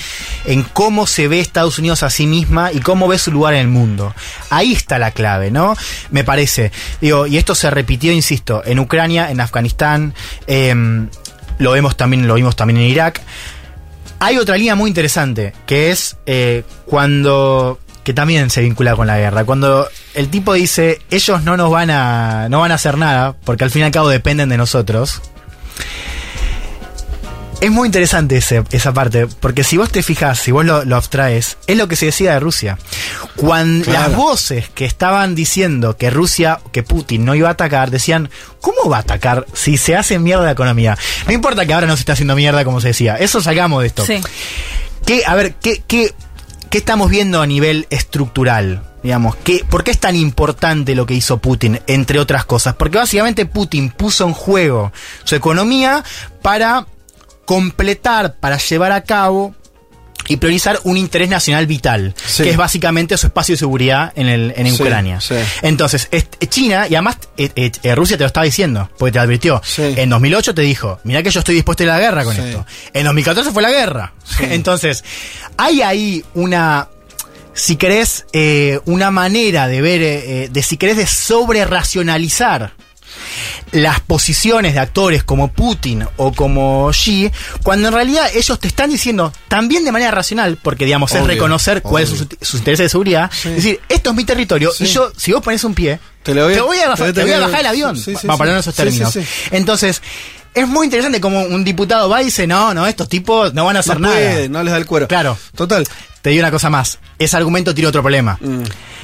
en 0.45 0.61
cómo 0.63 1.07
se 1.07 1.27
ve 1.27 1.39
Estados 1.39 1.79
Unidos 1.79 2.03
a 2.03 2.09
sí 2.11 2.27
misma 2.27 2.71
y 2.71 2.79
cómo 2.79 3.07
ve 3.07 3.17
su 3.17 3.31
lugar 3.31 3.55
en 3.55 3.61
el 3.61 3.67
mundo. 3.69 4.13
Ahí 4.51 4.73
está 4.73 4.99
la 4.99 5.09
clave, 5.11 5.49
¿no? 5.49 5.75
Me 6.11 6.23
parece. 6.23 6.71
Digo, 7.01 7.25
y 7.25 7.37
esto 7.37 7.55
se 7.55 7.71
repitió, 7.71 8.11
insisto, 8.11 8.61
en 8.65 8.77
Ucrania, 8.79 9.31
en 9.31 9.41
Afganistán, 9.41 10.13
em, 10.45 11.09
lo 11.57 11.71
vemos 11.71 11.97
también, 11.97 12.27
lo 12.27 12.35
vimos 12.35 12.55
también 12.55 12.79
en 12.79 12.85
Irak. 12.85 13.21
Hay 14.19 14.37
otra 14.37 14.57
línea 14.57 14.75
muy 14.75 14.89
interesante, 14.89 15.53
que 15.65 15.91
es 15.91 16.17
eh, 16.25 16.63
cuando 16.85 17.79
que 18.03 18.13
también 18.13 18.49
se 18.49 18.61
vincula 18.61 18.95
con 18.95 19.07
la 19.07 19.17
guerra. 19.17 19.45
Cuando 19.45 19.87
el 20.15 20.29
tipo 20.29 20.53
dice, 20.53 20.99
ellos 21.11 21.43
no 21.43 21.57
nos 21.57 21.69
van 21.69 21.89
a 21.91 22.47
no 22.49 22.59
van 22.59 22.71
a 22.71 22.75
hacer 22.75 22.97
nada, 22.97 23.35
porque 23.45 23.63
al 23.63 23.71
fin 23.71 23.83
y 23.83 23.85
al 23.85 23.91
cabo 23.91 24.09
dependen 24.09 24.49
de 24.49 24.57
nosotros. 24.57 25.21
Es 27.61 27.71
muy 27.71 27.87
interesante 27.87 28.37
ese- 28.37 28.63
esa 28.71 28.93
parte, 28.93 29.27
porque 29.27 29.65
si 29.65 29.75
vos 29.75 29.91
te 29.91 30.01
fijas, 30.01 30.39
si 30.39 30.51
vos 30.51 30.63
lo, 30.63 30.85
lo 30.85 30.95
abstraes, 30.95 31.57
es 31.67 31.77
lo 31.77 31.89
que 31.89 31.97
se 31.97 32.05
decía 32.05 32.33
de 32.33 32.39
Rusia. 32.39 32.77
Cuando 33.35 33.83
Claro. 33.83 34.07
las 34.07 34.15
voces 34.17 34.69
que 34.69 34.85
estaban 34.85 35.35
diciendo 35.35 35.97
que 35.97 36.09
Rusia, 36.09 36.61
que 36.71 36.83
Putin 36.83 37.25
no 37.25 37.35
iba 37.35 37.49
a 37.49 37.51
atacar, 37.51 37.91
decían, 37.91 38.29
¿cómo 38.61 38.89
va 38.89 38.97
a 38.97 39.01
atacar 39.01 39.45
si 39.53 39.75
se 39.75 39.97
hace 39.97 40.19
mierda 40.19 40.45
la 40.45 40.51
economía? 40.51 40.97
No 41.27 41.33
importa 41.33 41.65
que 41.65 41.73
ahora 41.73 41.85
no 41.87 41.97
se 41.97 42.01
está 42.01 42.13
haciendo 42.13 42.33
mierda, 42.35 42.63
como 42.63 42.79
se 42.79 42.89
decía. 42.89 43.17
Eso 43.17 43.41
salgamos 43.41 43.81
de 43.81 43.87
esto. 43.87 44.05
Sí. 44.05 44.21
¿Qué, 45.05 45.23
a 45.27 45.35
ver, 45.35 45.55
¿qué, 45.55 45.83
qué, 45.85 46.13
qué 46.69 46.77
estamos 46.77 47.09
viendo 47.09 47.41
a 47.41 47.47
nivel 47.47 47.87
estructural? 47.89 48.83
Digamos, 49.03 49.35
¿qué, 49.35 49.65
¿por 49.69 49.83
qué 49.83 49.91
es 49.91 49.99
tan 49.99 50.15
importante 50.15 50.95
lo 50.95 51.05
que 51.05 51.13
hizo 51.13 51.39
Putin, 51.39 51.81
entre 51.87 52.19
otras 52.19 52.45
cosas? 52.45 52.75
Porque 52.75 52.97
básicamente 52.97 53.45
Putin 53.45 53.89
puso 53.89 54.25
en 54.25 54.33
juego 54.33 54.93
su 55.25 55.35
economía 55.35 56.05
para 56.41 56.85
completar, 57.49 58.35
para 58.35 58.57
llevar 58.59 58.91
a 58.91 59.01
cabo 59.03 59.55
y 60.27 60.37
priorizar 60.37 60.79
un 60.83 60.97
interés 60.97 61.29
nacional 61.29 61.65
vital, 61.65 62.13
Sí. 62.27 62.43
que 62.43 62.51
es 62.51 62.57
básicamente 62.57 63.17
su 63.17 63.25
espacio 63.25 63.53
de 63.53 63.57
seguridad 63.57 64.13
en, 64.15 64.27
el, 64.27 64.53
en 64.55 64.67
Sí, 64.71 64.83
Ucrania. 64.83 65.19
sí. 65.19 65.33
Entonces, 65.63 66.07
est- 66.11 66.35
China, 66.49 66.85
y 66.87 66.93
además 66.93 67.17
eh, 67.37 67.49
eh, 67.55 67.71
eh, 67.81 67.95
Rusia 67.95 68.17
te 68.17 68.23
lo 68.23 68.27
estaba 68.27 68.43
diciendo, 68.43 68.87
porque 68.99 69.13
te 69.13 69.17
advirtió. 69.19 69.59
En 69.79 70.09
2008 70.11 70.53
te 70.53 70.61
dijo, 70.61 70.99
mira 71.03 71.23
que 71.23 71.31
yo 71.31 71.39
estoy 71.39 71.55
dispuesto 71.55 71.81
a 71.81 71.85
ir 71.85 71.89
a 71.89 71.93
la 71.95 71.99
guerra 72.01 72.23
con 72.23 72.37
esto. 72.39 72.63
En 72.93 73.05
2014 73.05 73.51
fue 73.51 73.63
la 73.63 73.71
guerra. 73.71 74.13
Entonces, 74.41 75.03
hay 75.57 75.81
ahí 75.81 76.23
una 76.35 76.87
si 77.55 77.77
querés, 77.77 78.27
eh, 78.31 78.79
una 78.85 79.09
manera 79.09 79.67
de 79.67 79.81
ver, 79.81 80.01
eh, 80.03 80.43
eh, 80.43 80.49
de 80.51 80.61
si 80.61 80.77
querés, 80.77 80.97
de 80.97 81.07
sobre 81.07 81.65
racionalizar 81.65 82.73
las 83.71 83.99
posiciones 83.99 84.73
de 84.73 84.79
actores 84.79 85.23
como 85.23 85.49
Putin 85.49 86.05
o 86.17 86.31
como 86.33 86.89
Xi, 86.91 87.31
cuando 87.63 87.87
en 87.89 87.93
realidad 87.93 88.29
ellos 88.33 88.59
te 88.59 88.67
están 88.67 88.89
diciendo 88.89 89.31
también 89.47 89.83
de 89.85 89.91
manera 89.91 90.11
racional, 90.11 90.57
porque 90.61 90.85
digamos 90.85 91.13
es 91.13 91.25
reconocer 91.25 91.81
cuáles 91.81 92.09
son 92.09 92.17
sus, 92.19 92.27
sus 92.41 92.59
intereses 92.59 92.85
de 92.85 92.89
seguridad, 92.89 93.31
es 93.45 93.55
decir, 93.55 93.79
esto 93.89 94.09
es 94.11 94.15
mi 94.15 94.23
territorio 94.23 94.71
y 94.79 94.85
yo, 94.85 95.11
si 95.17 95.31
vos 95.31 95.41
pones 95.43 95.63
un 95.63 95.73
pie, 95.73 95.99
Te 96.23 96.33
voy 96.33 96.51
a- 96.53 96.55
te 96.55 96.61
voy 96.61 96.77
a, 96.79 96.89
bajar- 96.89 97.07
te 97.07 97.13
te 97.13 97.21
voy 97.21 97.31
a 97.31 97.35
voy 97.35 97.43
a- 97.43 97.47
bajar 97.47 97.59
el 97.61 97.65
avión, 97.67 97.97
sí, 97.97 98.13
para 98.25 98.37
poner 98.37 98.57
esos 98.57 98.75
términos. 98.75 99.17
Entonces, 99.51 100.01
es 100.53 100.67
muy 100.67 100.85
interesante 100.87 101.21
como 101.21 101.41
un 101.43 101.63
diputado 101.63 102.09
va 102.09 102.21
y 102.21 102.25
dice, 102.25 102.47
no, 102.47 102.73
no, 102.73 102.87
estos 102.87 103.07
tipos 103.07 103.53
no 103.53 103.65
van 103.65 103.77
a 103.77 103.79
hacer 103.79 103.99
no 103.99 104.09
nada. 104.09 104.47
no 104.49 104.63
les 104.63 104.71
da 104.71 104.77
el 104.77 104.85
cuero. 104.85 105.07
Claro. 105.07 105.37
Total. 105.55 105.87
Te 106.21 106.31
digo 106.31 106.41
una 106.41 106.51
cosa 106.51 106.69
más. 106.69 106.99
Ese 107.19 107.37
argumento 107.37 107.73
tiene 107.73 107.87
otro 107.87 108.01
problema. 108.01 108.37
Mm. 108.41 108.63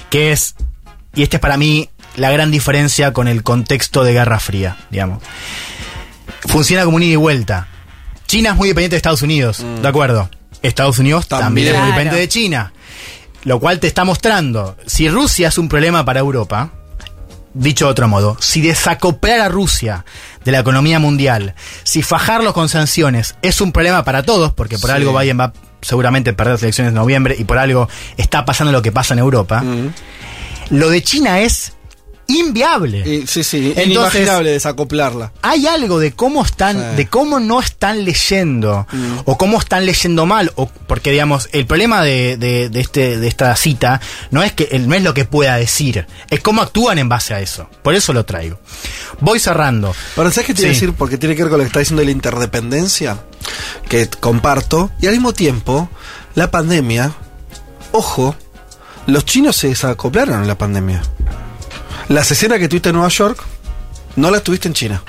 Que 0.09 0.31
es, 0.31 0.55
y 1.13 1.23
este 1.23 1.37
es 1.37 1.41
para 1.41 1.55
mí 1.55 1.87
la 2.15 2.31
gran 2.31 2.51
diferencia 2.51 3.13
con 3.13 3.27
el 3.27 3.43
contexto 3.43 4.03
de 4.03 4.13
Guerra 4.13 4.39
Fría, 4.39 4.77
digamos. 4.89 5.21
Funciona 6.47 6.85
como 6.85 6.97
un 6.97 7.03
ida 7.03 7.13
y 7.13 7.17
vuelta. 7.17 7.67
China 8.27 8.51
es 8.51 8.55
muy 8.55 8.69
dependiente 8.69 8.95
de 8.95 8.97
Estados 8.97 9.21
Unidos, 9.21 9.63
¿de 9.81 9.87
acuerdo? 9.87 10.29
Estados 10.61 10.97
Unidos 10.99 11.27
también, 11.27 11.45
También. 11.45 11.67
es 11.67 11.73
muy 11.73 11.79
Claro. 11.81 11.91
dependiente 11.93 12.19
de 12.21 12.27
China. 12.27 12.73
Lo 13.43 13.59
cual 13.59 13.79
te 13.79 13.85
está 13.87 14.03
mostrando, 14.03 14.75
si 14.87 15.07
Rusia 15.09 15.49
es 15.49 15.57
un 15.59 15.69
problema 15.69 16.03
para 16.03 16.19
Europa, 16.19 16.71
dicho 17.53 17.85
de 17.85 17.91
otro 17.91 18.07
modo, 18.07 18.37
si 18.39 18.61
desacoplar 18.61 19.39
a 19.41 19.49
Rusia 19.49 20.03
de 20.43 20.51
la 20.51 20.59
economía 20.59 20.97
mundial, 20.99 21.53
si 21.83 22.01
fajarlos 22.01 22.53
con 22.53 22.69
sanciones 22.69 23.35
es 23.43 23.61
un 23.61 23.71
problema 23.71 24.03
para 24.03 24.23
todos, 24.23 24.51
porque 24.53 24.79
por 24.79 24.89
Sí. 24.89 24.95
algo 24.95 25.17
Biden 25.17 25.39
va 25.39 25.53
seguramente 25.81 26.31
a 26.31 26.35
perder 26.35 26.53
las 26.53 26.63
elecciones 26.63 26.93
de 26.93 26.99
noviembre 26.99 27.35
y 27.37 27.43
por 27.43 27.59
algo 27.59 27.87
está 28.17 28.43
pasando 28.45 28.71
lo 28.71 28.81
que 28.81 28.91
pasa 28.91 29.13
en 29.13 29.19
Europa, 29.19 29.61
Mm. 29.61 29.89
lo 30.71 30.89
de 30.89 31.03
China 31.03 31.39
es 31.41 31.73
inviable. 32.27 32.99
Y- 33.07 33.27
sí, 33.27 33.43
sí, 33.43 33.67
Entonces- 33.75 33.85
inimaginable 33.87 34.51
desacoplarla. 34.51 35.31
Hay 35.41 35.67
algo 35.67 35.99
de 35.99 36.11
cómo 36.13 36.43
están, 36.43 36.77
Sí. 36.77 36.83
Mm. 36.93 36.95
de 36.95 37.07
cómo 37.07 37.39
no 37.39 37.59
están 37.59 38.03
leyendo, 38.03 38.87
o 39.25 39.37
cómo 39.37 39.59
están 39.59 39.85
leyendo 39.85 40.25
mal, 40.25 40.51
o 40.55 40.67
porque 40.87 41.11
digamos, 41.11 41.49
el 41.51 41.65
problema 41.65 42.03
de, 42.03 42.37
de- 42.37 42.69
de 42.69 42.79
este, 42.79 43.17
de 43.19 43.27
esta 43.27 43.55
cita 43.55 44.01
no 44.31 44.41
es 44.43 44.53
que 44.53 44.77
no 44.79 44.95
es 44.95 45.03
lo 45.03 45.13
que 45.13 45.25
pueda 45.25 45.55
decir, 45.57 46.07
es 46.29 46.39
cómo 46.39 46.61
actúan 46.61 46.97
en 46.97 47.09
base 47.09 47.33
a 47.33 47.39
eso. 47.41 47.69
Por 47.83 47.93
eso 47.95 48.11
lo 48.13 48.25
traigo. 48.25 48.59
Voy 49.19 49.39
cerrando. 49.39 49.93
Pero 50.15 50.31
¿sabes 50.31 50.47
qué 50.47 50.53
te 50.53 50.61
Sí. 50.63 50.67
decir? 50.69 50.93
Porque 50.93 51.17
tiene 51.17 51.35
que 51.35 51.43
ver 51.43 51.49
con 51.51 51.59
lo 51.59 51.63
que 51.63 51.67
está 51.67 51.79
diciendo 51.79 52.01
de 52.01 52.05
la 52.05 52.11
interdependencia, 52.11 53.17
que 53.87 54.07
comparto, 54.09 54.89
y 54.99 55.05
al 55.07 55.13
mismo 55.13 55.33
tiempo, 55.33 55.89
la 56.33 56.49
pandemia, 56.51 57.13
ojo, 57.91 58.35
los 59.07 59.23
chinos 59.25 59.55
se 59.55 59.67
desacoplaron 59.69 60.41
en 60.41 60.47
la 60.47 60.57
pandemia. 60.57 61.03
La 62.09 62.21
escena 62.21 62.59
que 62.59 62.67
tuviste 62.67 62.89
en 62.89 62.95
Nueva 62.95 63.09
York, 63.09 63.41
no 64.15 64.29
la 64.31 64.39
tuviste 64.41 64.67
en 64.67 64.73
China. 64.73 65.03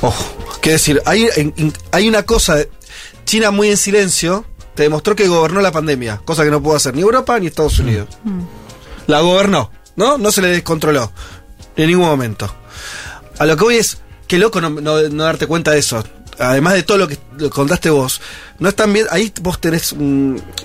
Ojo, 0.00 0.24
quiero 0.60 0.74
decir, 0.74 1.02
hay, 1.06 1.28
hay 1.92 2.08
una 2.08 2.22
cosa, 2.22 2.56
China 3.24 3.50
muy 3.50 3.68
en 3.70 3.76
silencio, 3.76 4.44
te 4.74 4.84
demostró 4.84 5.16
que 5.16 5.26
gobernó 5.28 5.60
la 5.60 5.72
pandemia, 5.72 6.20
cosa 6.24 6.44
que 6.44 6.50
no 6.50 6.62
pudo 6.62 6.76
hacer 6.76 6.94
ni 6.94 7.02
Europa 7.02 7.38
ni 7.38 7.46
Estados 7.46 7.78
Unidos. 7.78 8.08
La 9.06 9.20
gobernó, 9.20 9.70
¿no? 9.96 10.18
No 10.18 10.30
se 10.32 10.42
le 10.42 10.48
descontroló 10.48 11.12
en 11.76 11.88
ningún 11.88 12.06
momento. 12.06 12.52
A 13.38 13.46
lo 13.46 13.56
que 13.56 13.64
voy 13.64 13.76
es, 13.76 13.98
qué 14.26 14.38
loco 14.38 14.60
no, 14.60 14.70
no- 14.70 15.08
no 15.08 15.24
darte 15.24 15.46
cuenta 15.46 15.72
de 15.72 15.78
eso. 15.78 16.04
Además 16.38 16.74
de 16.74 16.82
todo 16.82 16.98
lo 16.98 17.08
que 17.08 17.18
contaste 17.50 17.88
vos, 17.90 18.20
no 18.58 18.68
es 18.68 18.74
tan 18.76 18.92
bien, 18.92 19.06
ahí 19.10 19.32
vos 19.40 19.58
tenés 19.60 19.94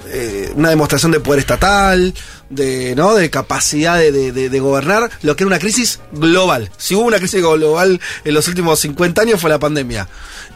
eh, 0.07 0.51
una 0.55 0.69
demostración 0.69 1.12
de 1.12 1.19
poder 1.21 1.39
estatal, 1.39 2.13
de, 2.49 2.93
¿no? 2.95 3.13
de 3.15 3.29
capacidad 3.29 3.97
de, 3.97 4.12
de- 4.12 4.49
de- 4.49 4.60
gobernar, 4.60 5.10
lo 5.21 5.36
que 5.36 5.43
era 5.43 5.47
una 5.47 5.60
crisis 5.60 5.99
global. 6.12 6.69
Si 6.77 6.93
hubo 6.95 7.03
una 7.05 7.17
crisis 7.19 7.41
global 7.41 7.99
en 8.25 8.34
los 8.34 8.47
últimos 8.49 8.79
50 8.79 9.21
años 9.21 9.39
fue 9.39 9.49
la 9.49 9.60
pandemia. 9.60 10.07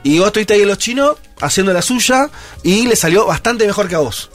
Y 0.03 0.17
vos 0.19 0.27
estuviste 0.27 0.53
ahí 0.55 0.61
en 0.63 0.67
los 0.67 0.77
chinos 0.77 1.15
haciendo 1.39 1.71
la 1.73 1.81
suya 1.81 2.29
y 2.63 2.85
le 2.87 2.95
salió 2.95 3.25
bastante 3.25 3.65
mejor 3.65 3.87
que 3.87 3.95
a 3.95 3.99
vos. 3.99 4.29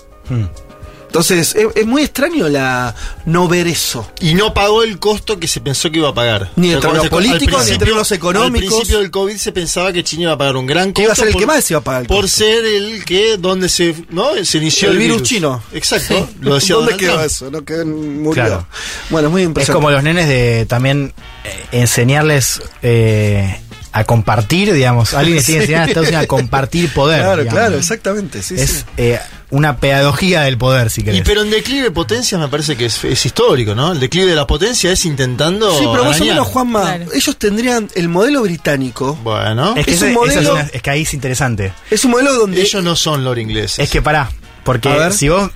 Entonces, 1.10 1.56
es, 1.56 1.66
es 1.74 1.86
muy 1.86 2.02
extraño 2.02 2.48
la 2.48 2.94
no 3.26 3.48
ver 3.48 3.66
eso. 3.66 4.08
Y 4.20 4.34
no 4.34 4.54
pagó 4.54 4.84
el 4.84 5.00
costo 5.00 5.40
que 5.40 5.48
se 5.48 5.60
pensó 5.60 5.90
que 5.90 5.98
iba 5.98 6.10
a 6.10 6.14
pagar. 6.14 6.50
Ni 6.54 6.68
en 6.72 6.78
¿Te 6.80 6.86
acuerdas? 6.86 7.02
términos 7.02 7.08
políticos, 7.10 7.40
ni 7.40 7.48
en 7.48 7.50
principio- 7.64 7.78
términos 7.86 8.12
económicos. 8.12 8.62
Al 8.62 8.68
principio 8.76 8.98
del 9.00 9.10
COVID 9.10 9.36
se 9.36 9.50
pensaba 9.52 9.92
que 9.92 10.04
China 10.04 10.22
iba 10.22 10.32
a 10.32 10.38
pagar 10.38 10.56
un 10.56 10.66
gran 10.66 10.92
costo. 10.92 10.94
Que 10.94 11.02
iba 11.02 11.12
a 11.12 11.16
ser 11.16 11.26
el 11.26 11.32
por- 11.32 11.40
que 11.40 11.46
más 11.46 11.64
se 11.64 11.72
iba 11.72 11.80
a 11.80 11.82
pagar 11.84 12.02
el 12.02 12.06
Por 12.06 12.20
costo. 12.22 12.36
ser 12.38 12.64
el 12.64 13.04
que, 13.04 13.36
donde 13.38 13.68
se, 13.68 13.94
¿no? 14.10 14.28
se 14.44 14.58
inició 14.58 14.88
El 14.90 14.94
el, 14.94 14.98
virus 15.02 15.22
chino. 15.24 15.62
Exacto. 15.72 16.28
Lo 16.40 16.54
decía 16.54 16.76
¿Dónde 16.76 16.92
Donald 16.92 17.00
quedó 17.00 17.12
Trump. 17.14 17.26
eso? 17.26 17.50
No 17.50 17.64
quedó, 17.64 17.86
murió. 17.86 18.32
Claro. 18.32 18.66
Bueno, 19.10 19.28
es 19.28 19.32
muy 19.32 19.42
Es 19.42 19.46
impresionante. 19.48 19.74
como 19.76 19.90
los 19.90 20.02
nenes 20.04 20.28
de 20.28 20.64
también 20.66 21.12
eh, 21.42 21.64
enseñarles 21.72 22.62
eh, 22.82 23.60
a 23.92 24.04
compartir, 24.04 24.72
digamos. 24.72 25.14
Alguien 25.14 25.42
tiene 25.42 25.58
que 25.66 25.72
enseñar 25.72 25.82
a 25.82 25.86
Estados 25.86 26.08
Unidos 26.08 26.24
a 26.24 26.28
compartir 26.28 26.92
poder. 26.92 27.20
Claro, 27.22 27.42
digamos. 27.42 27.58
claro, 27.60 27.76
exactamente. 27.78 28.42
Sí, 28.42 28.54
Es 28.58 28.70
sí. 28.70 28.84
eh, 28.96 29.18
una 29.50 29.78
pedagogía 29.78 30.42
del 30.42 30.56
poder, 30.58 30.90
si 30.90 31.00
Y 31.00 31.04
querés. 31.04 31.22
pero 31.24 31.42
en 31.42 31.50
declive 31.50 31.82
de 31.84 31.90
potencia 31.90 32.38
me 32.38 32.46
parece 32.48 32.76
que 32.76 32.86
es, 32.86 33.02
es 33.04 33.26
histórico, 33.26 33.74
¿no? 33.74 33.90
El 33.92 33.98
declive 34.00 34.26
de 34.30 34.36
la 34.36 34.46
potencia 34.46 34.92
es 34.92 35.04
intentando. 35.04 35.76
Sí, 35.76 35.84
pero 35.90 36.04
más 36.04 36.20
o 36.20 36.24
menos, 36.24 36.46
Juanma, 36.46 36.82
Claro. 36.96 37.12
ellos 37.12 37.36
tendrían 37.36 37.88
el 37.96 38.08
modelo 38.08 38.42
británico. 38.42 39.18
Bueno, 39.24 39.74
es 39.76 39.84
que 39.86 39.94
es 39.94 40.02
un 40.02 40.08
ese- 40.08 40.16
modelo- 40.16 40.52
una- 40.52 40.70
es 40.72 40.82
que 40.82 40.90
ahí 40.90 41.02
es 41.02 41.14
interesante. 41.14 41.72
Es 41.90 42.04
un 42.04 42.12
modelo 42.12 42.32
donde. 42.34 42.60
ellos 42.62 42.82
no 42.84 42.94
son 42.94 43.24
lore 43.24 43.42
ingleses. 43.42 43.80
Es 43.80 43.90
que 43.90 44.00
pará, 44.02 44.30
porque 44.62 44.88
si 45.12 45.28
vos. 45.28 45.50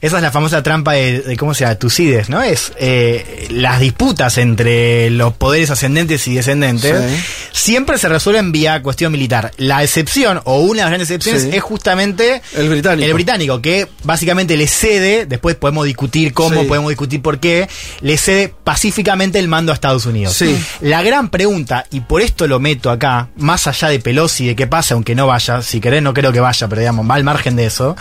Esa 0.00 0.16
es 0.16 0.22
la 0.22 0.30
famosa 0.30 0.62
trampa 0.62 0.92
de, 0.92 1.20
de 1.20 1.36
¿cómo 1.36 1.54
se 1.54 1.64
llama? 1.64 1.74
Tucides, 1.76 2.28
¿no? 2.28 2.42
Es 2.42 2.72
eh, 2.78 3.48
las 3.50 3.80
disputas 3.80 4.38
entre 4.38 5.10
los 5.10 5.32
poderes 5.34 5.70
ascendentes 5.70 6.26
y 6.28 6.34
descendentes 6.34 6.96
Sí. 6.98 7.22
siempre 7.52 7.98
se 7.98 8.08
resuelven 8.08 8.52
vía 8.52 8.82
cuestión 8.82 9.10
militar. 9.12 9.50
La 9.56 9.82
excepción, 9.82 10.40
o 10.44 10.60
una 10.60 10.74
de 10.74 10.82
las 10.82 10.90
grandes 10.90 11.10
excepciones, 11.10 11.42
Sí. 11.42 11.50
es 11.52 11.62
justamente 11.62 12.42
El 12.56 12.68
británico. 12.68 13.06
el 13.06 13.14
británico, 13.14 13.60
que 13.60 13.88
básicamente 14.04 14.56
le 14.56 14.66
cede, 14.66 15.26
después 15.26 15.56
podemos 15.56 15.84
discutir 15.84 16.32
cómo, 16.32 16.62
Sí. 16.62 16.66
podemos 16.68 16.90
discutir 16.90 17.20
por 17.22 17.40
qué, 17.40 17.68
le 18.00 18.16
cede 18.16 18.52
pacíficamente 18.64 19.38
el 19.38 19.48
mando 19.48 19.72
a 19.72 19.74
Estados 19.74 20.06
Unidos. 20.06 20.34
Sí. 20.34 20.56
La 20.80 21.02
gran 21.02 21.28
pregunta, 21.30 21.84
y 21.90 22.00
por 22.00 22.22
esto 22.22 22.46
lo 22.46 22.60
meto 22.60 22.90
acá, 22.90 23.28
más 23.36 23.66
allá 23.66 23.88
de 23.88 23.98
Pelosi, 24.00 24.46
de 24.46 24.56
qué 24.56 24.66
pasa, 24.66 24.94
aunque 24.94 25.14
no 25.14 25.26
vaya, 25.26 25.62
si 25.62 25.80
querés 25.80 26.02
no 26.02 26.14
creo 26.14 26.32
que 26.32 26.40
vaya, 26.40 26.68
pero 26.68 26.80
digamos, 26.80 27.08
va 27.10 27.14
al 27.16 27.24
margen 27.24 27.56
de 27.56 27.66
eso, 27.66 27.96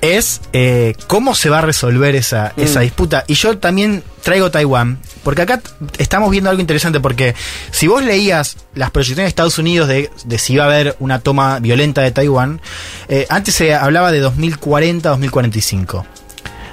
es 0.00 0.40
eh, 0.52 0.94
cómo 1.06 1.34
se 1.34 1.50
va 1.50 1.58
a 1.58 1.62
resolver 1.62 2.14
esa, 2.14 2.52
esa 2.56 2.80
disputa. 2.80 3.24
Y 3.26 3.34
yo 3.34 3.58
también 3.58 4.02
traigo 4.22 4.50
Taiwán, 4.50 4.98
porque 5.22 5.42
acá 5.42 5.60
estamos 5.98 6.30
viendo 6.30 6.50
algo 6.50 6.60
interesante, 6.60 7.00
porque 7.00 7.34
si 7.70 7.86
vos 7.86 8.02
leías 8.04 8.56
las 8.74 8.90
proyecciones 8.90 9.24
de 9.24 9.28
Estados 9.28 9.58
Unidos 9.58 9.88
de, 9.88 10.10
de 10.24 10.38
si 10.38 10.54
iba 10.54 10.64
a 10.64 10.66
haber 10.66 10.96
una 10.98 11.20
toma 11.20 11.58
violenta 11.60 12.02
de 12.02 12.10
Taiwán, 12.10 12.60
eh, 13.08 13.26
antes 13.28 13.54
se 13.54 13.74
hablaba 13.74 14.12
de 14.12 14.24
2040-2045. 14.24 16.04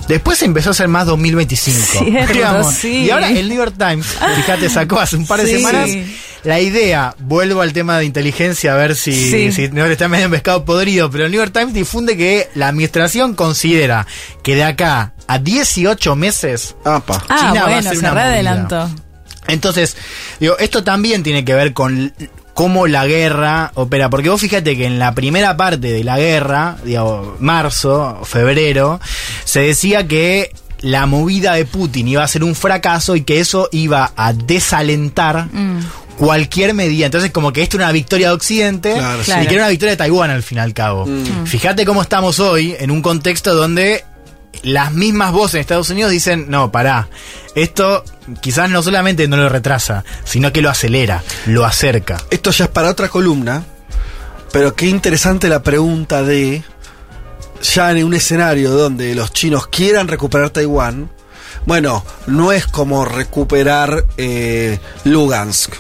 Después 0.08 0.38
se 0.38 0.46
empezó 0.46 0.70
a 0.70 0.72
hacer 0.72 0.88
más 0.88 1.06
2025. 1.06 2.06
Cierto, 2.28 2.72
sí. 2.72 3.06
Y 3.06 3.10
ahora 3.12 3.30
el 3.30 3.48
New 3.48 3.58
York 3.58 3.76
Times, 3.78 4.06
fíjate, 4.36 4.70
sacó 4.70 5.00
hace 5.00 5.16
un 5.16 5.26
par 5.26 5.42
de 5.42 5.48
Sí. 5.48 5.56
semanas 5.58 5.90
la 6.44 6.60
idea, 6.60 7.16
vuelvo 7.20 7.62
al 7.62 7.72
tema 7.72 7.98
de 8.00 8.06
inteligencia 8.06 8.74
a 8.74 8.76
ver 8.76 8.96
si, 8.98 9.14
Sí. 9.14 9.52
si 9.54 9.70
no 9.70 9.86
le 9.86 9.94
está 9.94 10.10
medio 10.10 10.26
en 10.26 10.32
pescado 10.32 10.66
podrido, 10.66 11.10
pero 11.10 11.26
el 11.26 11.32
New 11.32 11.40
York 11.40 11.54
Times 11.58 11.74
difunde 11.74 12.18
que 12.18 12.50
la 12.56 12.68
administración 12.68 13.34
considera 13.34 14.06
que 14.44 14.56
de 14.56 14.66
acá 14.66 15.14
a 15.28 15.40
18 15.40 16.18
meses 16.18 16.76
Apa. 16.84 17.24
Ah, 17.30 17.38
China 17.40 17.54
va 17.54 17.60
a 17.62 17.64
bueno, 17.64 17.78
hacer 17.80 17.94
se 17.94 18.00
una 18.00 18.10
movida. 18.10 18.24
readelantó. 18.26 18.90
entonces, 19.48 19.96
digo, 20.42 20.58
esto 20.60 20.84
también 20.84 21.24
tiene 21.24 21.46
que 21.46 21.54
ver 21.54 21.72
con 21.74 22.14
cómo 22.54 22.88
la 22.88 23.06
guerra 23.06 23.72
opera. 23.76 24.10
Porque 24.10 24.30
vos 24.30 24.42
fíjate 24.42 24.78
que 24.78 24.86
en 24.86 25.00
la 25.00 25.14
primera 25.16 25.58
parte 25.58 25.92
de 25.92 26.04
la 26.04 26.18
guerra, 26.18 26.78
digo, 26.84 27.36
marzo, 27.40 28.22
febrero, 28.24 29.00
se 29.44 29.62
decía 29.62 30.08
que 30.08 30.52
la 30.82 31.06
movida 31.06 31.54
de 31.54 31.66
Putin 31.66 32.08
iba 32.10 32.24
a 32.24 32.28
ser 32.28 32.44
un 32.44 32.56
fracaso 32.56 33.16
y 33.16 33.22
que 33.22 33.40
eso 33.40 33.70
iba 33.72 34.12
a 34.16 34.34
desalentar 34.34 35.48
cualquier 36.18 36.74
medida. 36.74 37.06
Entonces, 37.06 37.32
como 37.32 37.54
que 37.54 37.62
esto 37.64 37.78
era 37.78 37.86
una 37.86 37.94
victoria 37.94 38.28
de 38.30 38.34
Occidente 38.34 38.94
Claro, 38.94 39.22
y 39.22 39.26
sí. 39.26 39.32
que 39.48 39.54
era 39.56 39.64
una 39.64 39.70
victoria 39.70 39.92
de 39.92 39.98
Taiwán 39.98 40.30
al 40.30 40.44
fin 40.44 40.58
y 40.58 40.62
al 40.62 40.74
cabo. 40.74 41.08
Fíjate 41.46 41.86
cómo 41.86 42.02
estamos 42.02 42.40
hoy 42.40 42.76
en 42.78 42.92
un 42.92 43.02
contexto 43.02 43.56
donde 43.56 44.04
las 44.62 44.94
mismas 44.94 45.32
voces 45.32 45.56
en 45.56 45.62
Estados 45.62 45.90
Unidos 45.90 46.12
dicen, 46.12 46.46
no, 46.50 46.72
pará, 46.72 47.10
esto 47.56 48.04
quizás 48.42 48.70
no 48.70 48.82
solamente 48.84 49.28
no 49.28 49.38
lo 49.38 49.50
retrasa, 49.50 50.04
sino 50.24 50.54
que 50.54 50.62
lo 50.62 50.70
acelera, 50.70 51.24
lo 51.48 51.66
acerca. 51.66 52.22
Esto 52.30 52.52
ya 52.52 52.66
es 52.66 52.72
para 52.72 52.90
otra 52.90 53.10
columna, 53.10 53.64
pero 54.52 54.76
qué 54.76 54.88
interesante 54.88 55.50
la 55.50 55.64
pregunta 55.64 56.24
de, 56.24 56.64
ya 57.62 57.92
en 57.92 58.04
un 58.06 58.14
escenario 58.14 58.72
donde 58.72 59.16
los 59.16 59.34
chinos 59.34 59.68
quieran 59.68 60.08
recuperar 60.08 60.52
Taiwán, 60.52 61.10
bueno, 61.66 62.06
no 62.28 62.52
es 62.52 62.68
como 62.68 63.06
recuperar 63.06 64.06
eh, 64.18 64.80
Lugansk, 65.06 65.74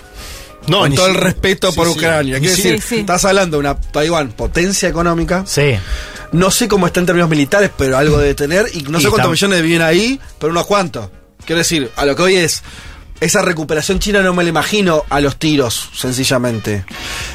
No, 0.67 0.79
con 0.81 0.95
todo 0.95 1.07
el 1.07 1.15
respeto 1.15 1.71
sí, 1.71 1.75
por 1.75 1.87
sí. 1.87 1.93
Ucrania. 1.93 2.39
Quiere 2.39 2.55
Sí, 2.55 2.69
decir, 2.71 2.99
estás 2.99 3.25
hablando 3.25 3.57
de 3.57 3.61
una 3.61 3.79
Taiwán 3.79 4.31
potencia 4.31 4.87
económica. 4.89 5.43
Sí. 5.45 5.75
No 6.31 6.49
sé 6.51 6.67
cómo 6.67 6.87
está 6.87 6.99
en 6.99 7.05
términos 7.05 7.29
militares, 7.29 7.69
pero 7.77 7.97
algo 7.97 8.17
debe 8.17 8.33
tener. 8.33 8.67
Y 8.73 8.83
no 8.83 8.99
Y 8.99 9.03
sé 9.03 9.09
cuántos 9.09 9.31
millones 9.31 9.61
viven 9.61 9.81
ahí, 9.81 10.19
pero 10.39 10.51
unos 10.51 10.65
cuantos. 10.65 11.09
Quiero 11.45 11.59
decir, 11.59 11.91
a 11.95 12.05
lo 12.05 12.15
que 12.15 12.21
hoy 12.23 12.35
es. 12.35 12.63
Esa 13.23 13.41
recuperación 13.41 13.99
china 13.99 14.21
no 14.21 14.33
me 14.33 14.43
la 14.43 14.49
imagino 14.49 15.03
a 15.09 15.19
los 15.21 15.37
tiros, 15.37 15.89
sencillamente. 15.95 16.83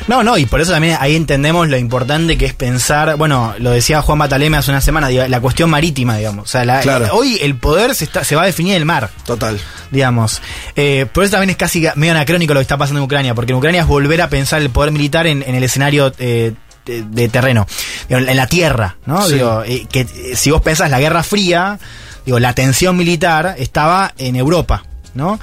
No, 0.06 0.22
no, 0.22 0.36
y 0.38 0.46
por 0.46 0.60
eso 0.60 0.72
también 0.72 0.96
ahí 1.00 1.16
entendemos 1.16 1.68
lo 1.68 1.76
importante 1.78 2.36
que 2.38 2.46
es 2.46 2.54
pensar, 2.54 3.16
bueno, 3.16 3.54
lo 3.58 3.70
decía 3.70 4.02
Juan 4.02 4.18
Bataleme 4.18 4.56
hace 4.56 4.70
una 4.70 4.80
semana, 4.80 5.08
la 5.10 5.40
cuestión 5.40 5.70
marítima, 5.70 6.16
digamos. 6.16 6.44
O 6.44 6.48
sea, 6.48 6.64
la- 6.64 6.80
Claro. 6.80 7.08
hoy 7.12 7.38
el 7.40 7.56
poder 7.56 7.94
se, 7.94 8.04
está, 8.04 8.24
se 8.24 8.36
va 8.36 8.42
a 8.42 8.46
definir 8.46 8.72
en 8.74 8.78
el 8.78 8.84
mar. 8.84 9.10
Total. 9.24 9.58
digamos. 9.90 10.42
Eh, 10.76 11.06
por 11.12 11.24
eso 11.24 11.32
también 11.32 11.50
es 11.50 11.56
casi 11.56 11.86
medio 11.96 12.12
anacrónico 12.12 12.52
lo 12.52 12.60
que 12.60 12.62
está 12.62 12.76
pasando 12.76 13.00
en 13.00 13.04
Ucrania, 13.04 13.34
porque 13.34 13.52
en 13.52 13.58
Ucrania 13.58 13.80
es 13.82 13.86
volver 13.86 14.20
a 14.20 14.28
pensar 14.28 14.60
el 14.60 14.68
poder 14.70 14.92
militar 14.92 15.26
en, 15.26 15.42
en 15.42 15.54
el 15.54 15.62
escenario 15.64 16.12
eh, 16.18 16.52
de, 16.84 17.28
terreno, 17.28 17.66
digo, 18.08 18.20
en 18.20 18.36
la 18.36 18.46
tierra, 18.46 18.96
¿no? 19.06 19.26
Sí. 19.26 19.34
Digo, 19.34 19.62
eh, 19.64 19.86
que 19.90 20.00
eh, 20.00 20.36
si 20.36 20.50
vos 20.50 20.60
pensás 20.62 20.90
la 20.90 21.00
Guerra 21.00 21.22
Fría, 21.22 21.78
digo, 22.26 22.38
la 22.38 22.54
tensión 22.54 22.96
militar 22.96 23.54
estaba 23.58 24.12
en 24.18 24.36
Europa, 24.36 24.84
¿no? 25.18 25.38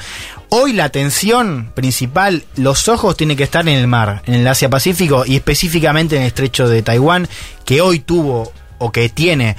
Hoy 0.49 0.73
la 0.73 0.89
tensión 0.89 1.71
principal, 1.75 2.43
los 2.55 2.87
ojos 2.87 3.15
tienen 3.15 3.37
que 3.37 3.43
estar 3.43 3.61
en 3.67 3.75
el 3.77 3.85
mar, 3.87 4.23
en 4.25 4.33
el 4.33 4.47
Asia 4.47 4.69
Pacífico 4.71 5.23
y 5.27 5.35
específicamente 5.35 6.15
en 6.15 6.23
el 6.23 6.27
estrecho 6.29 6.67
de 6.67 6.81
Taiwán, 6.81 7.27
que 7.65 7.81
hoy 7.81 7.99
tuvo 7.99 8.51
o 8.79 8.91
que 8.91 9.09
tiene 9.09 9.55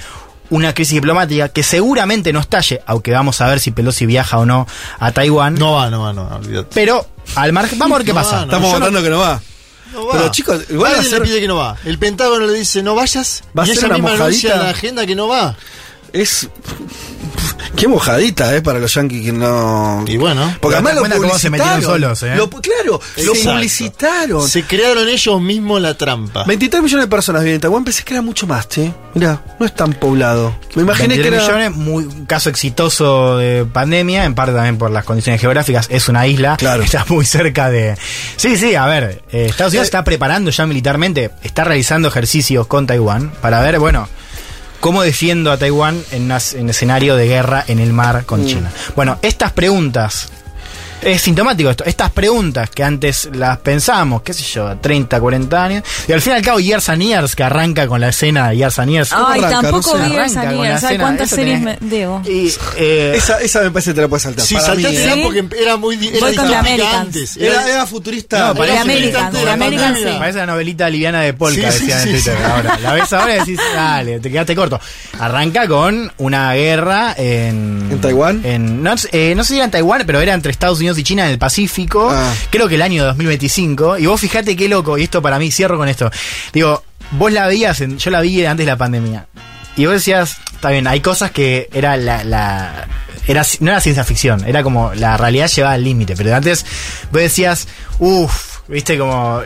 una 0.49 0.73
crisis 0.73 0.93
diplomática 0.95 1.49
que 1.49 1.61
seguramente 1.63 2.31
no 2.33 2.39
estalle, 2.39 2.81
aunque 2.85 3.11
vamos 3.11 3.39
a 3.41 3.47
ver 3.47 3.59
si 3.59 3.71
Pelosi 3.71 4.05
viaja 4.05 4.37
o 4.39 4.45
no 4.45 4.65
a 4.99 5.11
Taiwán. 5.11 5.55
No 5.55 5.73
va, 5.73 5.89
no 5.89 6.01
va, 6.01 6.13
no 6.13 6.25
va, 6.29 6.35
olvídate. 6.37 6.69
Pero 6.73 7.05
al 7.35 7.51
margen, 7.53 7.77
vamos 7.79 7.95
a 7.95 7.97
ver 7.99 8.05
qué 8.05 8.13
No 8.13 8.19
pasa. 8.19 8.31
va, 8.31 8.37
no. 8.39 8.43
Estamos 8.45 8.71
votando 8.73 9.03
que 9.03 9.09
no 9.09 9.19
va. 9.19 9.41
No 9.93 10.05
va. 10.05 10.13
Pero, 10.13 10.31
chicos, 10.31 10.61
igual 10.69 10.91
va 10.91 10.95
a 10.95 10.97
Nadie 10.99 11.09
ser- 11.09 11.19
le 11.21 11.25
pide 11.27 11.39
que 11.41 11.47
no 11.47 11.55
va. 11.57 11.75
El 11.85 11.97
Pentágono 11.99 12.45
le 12.45 12.53
dice 12.53 12.81
no 12.83 12.95
vayas. 12.95 13.43
Va 13.57 13.63
a 13.63 13.65
y 13.65 13.69
ser 13.69 13.77
ella 13.79 13.87
una 13.87 13.95
misma 13.95 14.11
mojadita. 14.11 14.55
la 14.57 14.69
agenda 14.69 15.05
que 15.05 15.15
no 15.15 15.27
va. 15.27 15.55
Es. 16.13 16.49
Qué 17.75 17.87
mojadita, 17.87 18.55
¿eh? 18.55 18.61
Para 18.61 18.79
los 18.79 18.93
yankees 18.93 19.25
que 19.25 19.31
no. 19.31 20.03
Y 20.07 20.17
bueno. 20.17 20.55
Porque 20.61 20.77
además 20.77 20.95
lo 20.95 21.01
cómo 21.21 21.37
se 21.37 21.49
metieron 21.51 21.75
publicitaron. 21.81 21.83
solos, 21.83 22.23
¿eh? 22.23 22.35
Lo 22.35 22.49
claro, 22.49 22.99
lo 23.23 23.33
publicitaron. 23.33 24.47
Se 24.47 24.63
crearon 24.63 25.07
ellos 25.07 25.41
mismos 25.41 25.81
la 25.81 25.95
trampa. 25.95 26.43
23 26.45 26.81
millones 26.83 27.05
de 27.05 27.09
personas 27.09 27.43
viven 27.43 27.55
en 27.55 27.61
Taiwán. 27.61 27.83
Pensé 27.83 28.03
que 28.03 28.13
era 28.13 28.21
mucho 28.23 28.47
más, 28.47 28.65
¿sí? 28.69 28.91
Mira, 29.13 29.43
no 29.59 29.65
es 29.65 29.75
tan 29.75 29.93
poblado. 29.93 30.55
Me 30.75 30.81
imaginé 30.83 31.15
que 31.15 31.29
23 31.29 31.43
era. 31.43 31.57
millones, 31.69 31.77
muy, 31.77 32.03
un 32.05 32.25
caso 32.25 32.49
exitoso 32.49 33.37
de 33.37 33.65
pandemia, 33.65 34.25
en 34.25 34.33
parte 34.33 34.53
también 34.53 34.77
por 34.77 34.89
las 34.89 35.03
condiciones 35.05 35.39
geográficas. 35.41 35.87
Es 35.91 36.09
una 36.09 36.25
isla, 36.25 36.57
Claro. 36.57 36.81
está 36.83 37.05
muy 37.09 37.25
cerca 37.25 37.69
de. 37.69 37.95
Sí, 38.37 38.57
sí, 38.57 38.73
a 38.75 38.85
ver, 38.87 39.21
eh, 39.31 39.47
Estados 39.49 39.73
Unidos 39.73 39.85
Eh, 39.85 39.89
está 39.89 40.03
preparando 40.03 40.49
ya 40.49 40.65
militarmente, 40.65 41.31
está 41.43 41.63
realizando 41.63 42.07
ejercicios 42.07 42.65
con 42.65 42.87
Taiwán 42.87 43.31
para 43.41 43.61
ver, 43.61 43.77
bueno, 43.79 44.07
cómo 44.87 45.03
defiendo 45.03 45.51
a 45.51 45.57
Taiwán 45.57 46.01
en, 46.11 46.31
escenario 46.31 47.17
de 47.17 47.27
guerra 47.27 47.61
en 47.67 47.79
el 47.79 47.91
mar 47.91 48.23
con 48.25 48.43
Mm. 48.43 48.47
China. 48.47 48.71
Bueno, 48.95 49.19
estas 49.21 49.51
preguntas. 49.51 50.29
Es 51.01 51.21
sintomático 51.21 51.69
esto. 51.69 51.83
Estas 51.85 52.11
preguntas 52.11 52.69
que 52.71 52.83
antes 52.83 53.29
las 53.33 53.59
pensamos, 53.59 54.23
qué 54.23 54.33
sé 54.33 54.43
yo, 54.43 54.75
30, 54.77 55.19
40 55.21 55.63
años. 55.63 55.83
Y 56.07 56.11
al 56.11 56.21
fin 56.21 56.33
y 56.33 56.35
al 56.37 56.41
cabo, 56.41 56.59
Years 56.59 56.89
and 56.89 57.03
Years, 57.03 57.35
que 57.35 57.43
arranca 57.43 57.87
con 57.87 58.01
la 58.01 58.09
escena 58.09 58.49
de 58.49 58.57
Years 58.57 58.79
and 58.79 58.91
Years. 58.91 59.13
Ay, 59.13 59.39
arranca? 59.39 59.61
tampoco 59.61 59.91
No 59.95 60.03
vi 60.03 60.09
con 60.09 60.09
niña. 60.09 60.69
la 60.73 60.79
¿Sabes 60.79 60.99
cuántas 60.99 61.29
series 61.29 61.59
tenés- 61.61 61.79
me 61.81 61.87
debo? 61.89 62.21
Y, 62.25 62.51
eh, 62.77 63.13
Esa, 63.15 63.39
esa 63.39 63.61
me 63.61 63.71
parece 63.71 63.91
que 63.91 63.95
te 63.95 64.01
la 64.01 64.07
puedes 64.07 64.23
saltar. 64.23 64.43
Sí, 64.45 64.55
saltátela 64.55 65.13
¿eh? 65.13 65.21
porque 65.23 65.45
era 65.61 65.77
muy 65.77 65.95
era 66.07 66.27
distópica 66.29 66.99
antes. 66.99 67.37
Era, 67.37 67.69
era 67.69 67.85
futurista. 67.85 68.47
No, 68.49 68.55
parece- 68.55 68.79
American, 68.79 69.35
American 69.47 69.95
sí. 69.95 70.03
Parece 70.17 70.39
la 70.39 70.45
novelita 70.47 70.89
liviana 70.89 71.21
de 71.21 71.33
Polka, 71.33 71.71
Sí, 71.71 71.77
sí, 71.79 71.85
decían 71.85 72.01
sí, 72.03 72.09
en 72.09 72.15
Twitter. 72.15 72.37
sí. 72.37 72.43
Ahora, 72.51 72.79
la 72.79 72.93
ves 72.93 73.13
ahora 73.13 73.35
y 73.35 73.39
decís, 73.39 73.59
dale, 73.73 74.19
te 74.19 74.31
quedaste 74.31 74.55
corto. 74.55 74.79
Arranca 75.19 75.67
con 75.67 76.11
una 76.17 76.53
guerra 76.53 77.13
en. 77.17 77.87
¿En 77.91 78.01
Taiwán? 78.01 78.41
En, 78.43 78.81
no, 78.81 78.95
eh, 79.11 79.33
no 79.35 79.43
sé 79.43 79.49
si 79.49 79.55
era 79.57 79.65
en 79.65 79.71
Taiwán, 79.71 80.03
pero 80.07 80.19
era 80.21 80.33
entre 80.33 80.51
Estados 80.51 80.79
Unidos 80.79 80.86
y 80.95 81.03
China 81.03 81.25
en 81.25 81.31
el 81.31 81.39
Pacífico. 81.39 82.09
Ah. 82.11 82.31
Creo 82.51 82.67
que 82.67 82.75
el 82.75 82.83
año 82.83 83.03
2025. 83.05 83.97
Y 83.97 84.05
vos 84.05 84.21
fijate 84.21 84.55
qué 84.55 84.69
loco, 84.69 84.97
y 84.97 85.03
esto 85.03 85.21
para 85.23 85.39
mí, 85.39 85.49
cierro 85.51 85.77
con 85.77 85.89
esto. 85.89 86.11
Digo, 86.53 86.83
vos 87.11 87.31
la 87.31 87.47
veías, 87.47 87.81
en- 87.81 87.97
yo 87.97 88.11
la 88.11 88.21
vi 88.21 88.45
antes 88.45 88.65
de 88.65 88.71
la 88.71 88.77
pandemia. 88.77 89.25
Y 89.75 89.85
vos 89.85 89.93
decías, 89.95 90.37
está 90.53 90.69
bien, 90.69 90.87
hay 90.87 91.01
cosas 91.01 91.31
que 91.31 91.69
era 91.73 91.97
la, 91.97 92.23
la- 92.23 92.87
era, 93.27 93.43
no 93.59 93.71
era 93.71 93.81
ciencia 93.81 94.03
ficción, 94.03 94.43
era 94.47 94.63
como 94.63 94.93
la 94.95 95.17
realidad 95.17 95.49
llevada 95.49 95.73
al 95.75 95.83
límite. 95.83 96.15
Pero 96.15 96.35
antes 96.35 96.65
vos 97.11 97.21
decías, 97.21 97.67
uff, 97.99 98.56
viste 98.67 98.97
como 98.97 99.41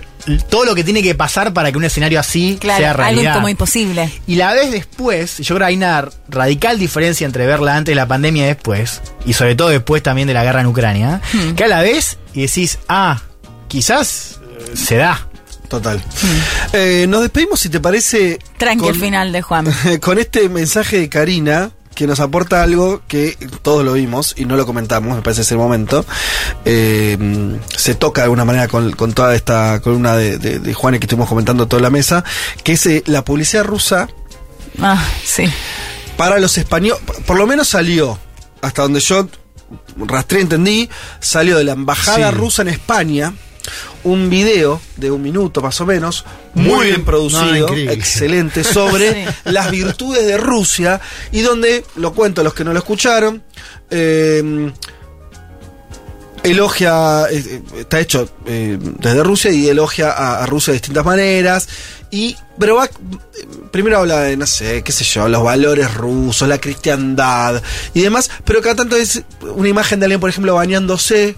todo 0.50 0.66
lo 0.66 0.76
que 0.76 0.84
tiene 0.84 1.02
que 1.04 1.16
pasar 1.16 1.54
para 1.54 1.72
que 1.72 1.78
un 1.78 1.84
escenario 1.84 2.20
así 2.20 2.52
sea 2.54 2.60
Claro, 2.60 2.86
algo 2.86 2.98
realidad. 2.98 3.34
como 3.36 3.50
imposible. 3.50 4.12
Y 4.28 4.36
la 4.36 4.54
ves 4.54 4.72
después, 4.72 5.38
yo 5.40 5.56
creo 5.56 5.60
que 5.60 5.70
hay 5.72 5.76
una 5.78 6.08
radical 6.30 6.80
diferencia 6.80 7.26
entre 7.26 7.46
verla 7.46 7.76
antes 7.76 7.92
de 7.92 7.96
la 7.96 8.08
pandemia 8.08 8.44
y 8.44 8.48
después, 8.48 9.02
y 9.26 9.34
sobre 9.34 9.56
todo 9.56 9.70
después 9.70 10.02
también 10.04 10.28
de 10.28 10.34
la 10.34 10.44
guerra 10.44 10.62
en 10.62 10.68
Ucrania, 10.68 11.22
Hmm. 11.34 11.52
que 11.56 11.64
a 11.64 11.68
la 11.68 11.82
ves 11.82 12.18
y 12.34 12.42
decís, 12.42 12.80
ah, 12.90 13.22
quizás 13.68 14.40
eh, 14.60 14.76
se 14.78 14.96
da. 14.98 15.28
Total. 15.70 16.04
Eh, 16.74 17.06
nos 17.08 17.22
despedimos, 17.22 17.60
si 17.60 17.70
te 17.70 17.80
parece. 17.80 18.40
Tranqui 18.58 18.86
con- 18.86 18.94
el 18.94 19.00
final 19.00 19.32
de 19.32 19.42
Juan. 19.42 19.66
con 20.02 20.20
este 20.20 20.50
mensaje 20.50 21.00
de 21.00 21.08
Karina 21.10 21.72
que 22.02 22.08
nos 22.08 22.20
aporta 22.20 22.64
algo 22.64 23.04
que 23.08 23.38
todos 23.62 23.86
lo 23.86 23.94
vimos 23.94 24.34
y 24.36 24.46
no 24.46 24.56
lo 24.56 24.66
comentamos, 24.66 25.16
me 25.16 25.22
parece 25.22 25.42
ese 25.44 25.56
momento. 25.56 26.04
Eh, 26.66 27.16
se 27.78 27.94
toca 27.94 28.22
de 28.22 28.24
alguna 28.24 28.44
manera 28.44 28.68
con, 28.68 28.92
con 28.94 29.14
toda 29.14 29.36
esta 29.36 29.80
columna 29.82 30.16
de, 30.16 30.40
de, 30.40 30.58
de 30.58 30.74
Juanes 30.74 31.00
que 31.00 31.06
estuvimos 31.06 31.30
comentando 31.30 31.68
toda 31.68 31.80
la 31.80 31.92
mesa, 31.92 32.24
que 32.64 32.72
es 32.74 32.86
eh, 32.88 33.04
la 33.06 33.24
publicidad 33.24 33.66
rusa 33.66 34.10
Ah, 34.82 35.04
sí. 35.24 35.44
para 36.18 36.40
los 36.40 36.58
españoles, 36.58 37.00
por 37.28 37.38
lo 37.38 37.46
menos 37.46 37.68
salió, 37.68 38.18
hasta 38.64 38.82
donde 38.82 39.00
yo 39.00 39.28
rastré, 39.98 40.42
entendí, 40.42 40.90
salió 41.20 41.56
de 41.56 41.66
la 41.66 41.74
embajada 41.74 42.32
Sí. 42.32 42.36
rusa 42.36 42.64
en 42.64 42.70
España 42.70 43.34
un 44.04 44.30
video 44.30 44.82
de 44.98 45.12
un 45.12 45.22
minuto 45.22 45.62
más 45.62 45.80
o 45.82 45.86
menos, 45.86 46.26
muy, 46.54 46.70
Muy 46.70 46.86
bien 46.88 47.06
producido, 47.06 47.68
No, 47.68 47.76
excelente, 47.76 48.64
sobre 48.66 49.26
Sí. 49.26 49.32
las 49.46 49.70
virtudes 49.72 50.26
de 50.26 50.38
Rusia 50.38 51.00
y 51.32 51.42
donde, 51.42 51.84
lo 51.96 52.14
cuento 52.14 52.42
a 52.42 52.44
los 52.44 52.54
que 52.54 52.64
no 52.64 52.74
lo 52.74 52.80
escucharon, 52.80 53.44
eh, 53.90 54.72
elogia, 56.44 57.26
eh, 57.30 57.38
eh, 57.48 57.62
está 57.80 58.00
hecho 58.00 58.28
eh, 58.46 58.78
desde 58.80 59.24
Rusia 59.24 59.52
y 59.52 59.70
elogia 59.70 60.12
a, 60.12 60.44
a 60.44 60.46
Rusia 60.46 60.72
de 60.72 60.80
distintas 60.80 61.06
maneras. 61.06 61.68
Y, 62.10 62.36
pero 62.60 62.76
va, 62.76 62.90
primero 63.72 64.00
habla 64.00 64.22
de, 64.22 64.36
no 64.36 64.46
sé, 64.46 64.82
qué 64.84 64.92
sé 64.92 65.04
yo, 65.06 65.30
los 65.30 65.44
valores 65.44 65.94
rusos, 65.94 66.48
la 66.48 66.60
cristiandad 66.60 67.62
y 67.94 68.02
demás, 68.02 68.30
pero 68.44 68.62
cada 68.62 68.76
tanto 68.76 68.98
es 68.98 69.22
una 69.56 69.70
imagen 69.70 70.00
de 70.00 70.06
alguien, 70.08 70.20
por 70.20 70.30
ejemplo, 70.30 70.56
bañándose 70.56 71.38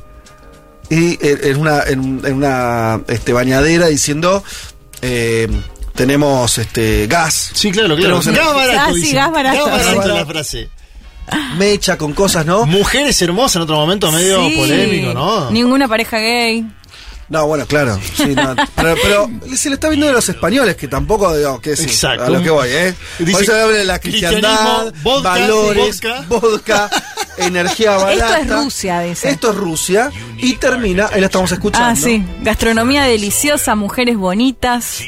y 0.90 1.18
en 1.26 1.40
en 1.46 1.58
una, 1.58 1.84
en, 1.84 2.22
en 2.26 2.34
una 2.34 3.02
este, 3.08 3.34
bañadera 3.34 3.88
diciendo, 3.88 4.44
eh, 5.02 5.48
tenemos 5.96 6.58
este 6.58 7.08
gas, 7.08 7.52
Sí, 7.54 7.72
claro, 7.72 7.96
claro. 7.96 8.20
Tenemos 8.20 8.28
Gas 8.46 8.54
barato. 8.56 8.80
Ah, 8.80 8.94
sí, 8.94 9.12
gas 9.14 9.32
barato. 9.32 9.66
Gas 9.66 9.86
barato 9.86 10.08
la 10.16 10.26
frase. 10.26 10.70
mecha 11.58 11.98
con 11.98 12.14
cosas, 12.14 12.46
¿no? 12.46 12.66
Mujeres 12.66 13.22
hermosas 13.22 13.58
en 13.58 13.62
otro 13.64 13.76
momento 13.78 14.12
medio 14.12 14.48
Sí. 14.50 14.56
polémico, 14.58 15.14
¿no? 15.14 15.52
Ninguna 15.52 15.88
pareja 15.88 16.18
gay. 16.20 16.66
No, 17.30 17.48
bueno, 17.48 17.66
claro. 17.66 18.00
sí, 18.18 18.36
no, 18.36 18.54
pero, 18.76 18.96
pero 19.02 19.30
se 19.56 19.70
le 19.70 19.76
está 19.76 19.88
viendo 19.90 20.06
de 20.06 20.14
los 20.14 20.28
españoles, 20.28 20.76
que 20.76 20.88
tampoco, 20.88 21.36
digo, 21.36 21.60
que 21.62 21.76
sí, 21.76 21.86
Exacto. 21.86 22.26
a 22.26 22.30
lo 22.30 22.44
que 22.44 22.50
voy, 22.50 22.68
¿eh? 22.70 22.94
Dice, 23.20 23.32
Por 23.32 23.42
eso 23.44 23.54
habla 23.56 23.78
de 23.78 23.84
la 23.86 24.00
cristiandad, 24.00 24.94
valores, 25.24 26.02
vodka. 26.02 26.26
vodka, 26.28 26.90
energía 27.38 27.92
barata. 27.98 28.40
Esto 28.40 28.54
es 28.56 28.64
Rusia, 28.64 29.00
dice. 29.02 29.30
Esto 29.30 29.50
es 29.52 29.56
Rusia. 29.58 30.12
Y 30.38 30.54
termina, 30.54 31.10
ahí 31.12 31.20
la 31.22 31.28
estamos 31.28 31.52
escuchando. 31.52 31.88
Ah, 31.90 31.96
sí. 31.96 32.24
Gastronomía 32.42 33.04
deliciosa, 33.04 33.76
mujeres 33.76 34.18
bonitas, 34.18 35.00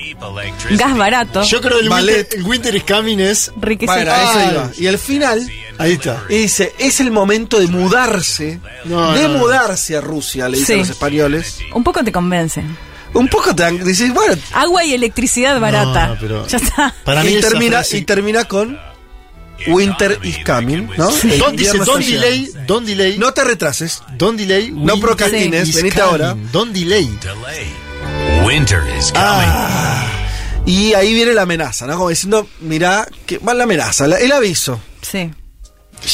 gas 0.71 0.97
barato, 0.97 1.43
Yo 1.43 1.61
creo 1.61 1.77
que 1.77 1.83
el 1.83 1.89
Ballet. 1.89 2.15
winter, 2.17 2.39
el 2.39 2.45
winter 2.45 2.75
is 2.75 2.83
coming 2.83 3.19
es. 3.19 3.51
eso 3.61 4.51
iba. 4.51 4.71
Y 4.77 4.88
el 4.88 4.97
final, 4.97 5.47
Ahí 5.77 5.93
está. 5.93 6.23
y 6.29 6.38
dice, 6.38 6.73
es 6.79 6.99
el 6.99 7.11
momento 7.11 7.59
de 7.59 7.67
mudarse, 7.67 8.59
No, 8.85 9.13
de 9.13 9.23
no, 9.23 9.29
no. 9.29 9.39
mudarse 9.39 9.97
a 9.97 10.01
Rusia, 10.01 10.47
le 10.49 10.57
dicen 10.57 10.75
Sí. 10.75 10.79
los 10.79 10.89
españoles. 10.89 11.59
Un 11.73 11.83
poco 11.83 12.03
te 12.03 12.11
convence. 12.11 12.63
Un 13.13 13.27
poco 13.29 13.55
te 13.55 13.63
dan, 13.63 13.81
dices, 13.83 14.13
bueno, 14.13 14.35
Agua 14.53 14.83
y 14.83 14.93
electricidad 14.93 15.59
barata. 15.59 16.07
no, 16.07 16.17
pero- 16.19 16.47
Ya 16.47 16.57
está. 16.57 16.93
Para 17.05 17.23
mí 17.23 17.29
y 17.35 17.39
termina, 17.41 17.77
frase- 17.79 17.97
y 17.97 18.01
termina 18.01 18.43
con 18.45 18.77
Winter 19.68 20.20
is 20.24 20.38
coming, 20.46 20.88
¿no? 20.98 21.10
El 21.24 21.39
Don't, 21.39 21.58
dice, 21.58 21.78
don't 21.80 22.04
delay, 22.06 22.50
don't 22.68 22.86
delay, 22.86 23.18
No 23.18 23.34
te 23.34 23.44
retrases. 23.44 24.02
don't 24.18 24.38
delay. 24.38 24.72
No 24.72 25.00
procrastines, 25.00 25.74
venite 25.74 26.02
ahora. 26.02 26.36
Don't 26.52 26.74
delay. 26.74 27.10
Winter 28.46 28.82
is 28.98 29.12
coming. 29.12 29.15
Ah, 29.15 30.08
y 30.65 30.94
ahí 30.94 31.13
viene 31.13 31.34
la 31.34 31.44
amenaza, 31.44 31.86
¿no? 31.88 31.96
Como 31.98 32.10
diciendo, 32.10 32.48
mirá, 32.62 33.08
que 33.26 33.38
va 33.39 33.54
la 33.54 33.63
amenaza, 33.63 34.08
la- 34.08 34.18
el 34.18 34.32
aviso. 34.32 34.80
Sí. 35.02 35.32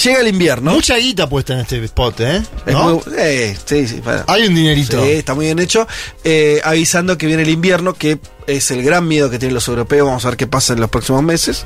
Llega 0.04 0.22
el 0.22 0.28
invierno. 0.28 0.72
Mucha 0.72 0.96
guita 0.98 1.28
puesta 1.28 1.54
en 1.54 1.60
este 1.62 1.84
spot, 1.84 2.20
¿eh? 2.22 2.44
Es 2.66 2.74
¿No? 2.74 2.90
muy- 2.92 3.02
eh, 3.18 3.58
sí, 3.66 3.88
sí, 3.88 4.00
bueno. 4.02 4.24
Hay 4.28 4.44
un 4.48 4.56
dinerito. 4.56 5.04
Sí, 5.04 5.12
está 5.12 5.34
muy 5.34 5.46
bien 5.46 5.60
hecho. 5.60 5.86
Eh, 6.24 6.62
avisando 6.64 7.18
que 7.18 7.26
viene 7.26 7.42
el 7.44 7.50
invierno, 7.50 7.94
que 7.96 8.18
es 8.56 8.72
el 8.72 8.84
gran 8.84 9.08
miedo 9.08 9.30
que 9.30 9.40
tienen 9.40 9.54
los 9.56 9.68
europeos. 9.68 10.06
Vamos 10.08 10.26
a 10.26 10.30
ver 10.30 10.38
qué 10.38 10.48
pasa 10.48 10.74
en 10.74 10.80
los 10.82 10.90
próximos 10.90 11.24
meses. 11.24 11.66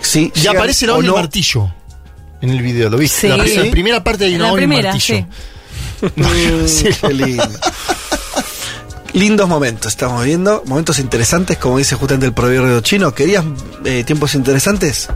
Sí, 0.00 0.32
Y 0.34 0.46
aparece 0.46 0.86
la 0.86 0.94
o 0.94 1.02
no. 1.02 1.14
martillo 1.14 1.72
en 2.40 2.50
el 2.50 2.60
video, 2.62 2.90
¿lo 2.90 2.98
viste? 2.98 3.20
Sí. 3.22 3.28
La, 3.28 3.42
pri- 3.44 3.56
la 3.56 3.70
primera 3.70 4.02
parte 4.04 4.24
hay 4.24 4.34
una 4.34 4.52
primera, 4.52 4.90
martillo. 4.92 5.26
sí. 6.00 6.06
Mm, 6.16 6.66
Sí, 6.66 6.88
qué 7.00 7.12
lindo. 7.14 7.48
Lindos 9.14 9.46
momentos 9.48 9.92
estamos 9.92 10.24
viendo, 10.24 10.62
momentos 10.66 10.98
interesantes, 10.98 11.58
como 11.58 11.76
dice 11.78 11.94
justamente 11.96 12.26
el 12.26 12.32
proverbio 12.32 12.80
chino. 12.80 13.14
¿Querías 13.14 13.44
eh, 13.84 14.04
tiempos 14.04 14.34
interesantes? 14.34 15.08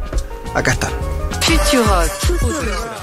Acá 0.54 0.72
están. 0.72 0.90
Futurock. 1.40 2.95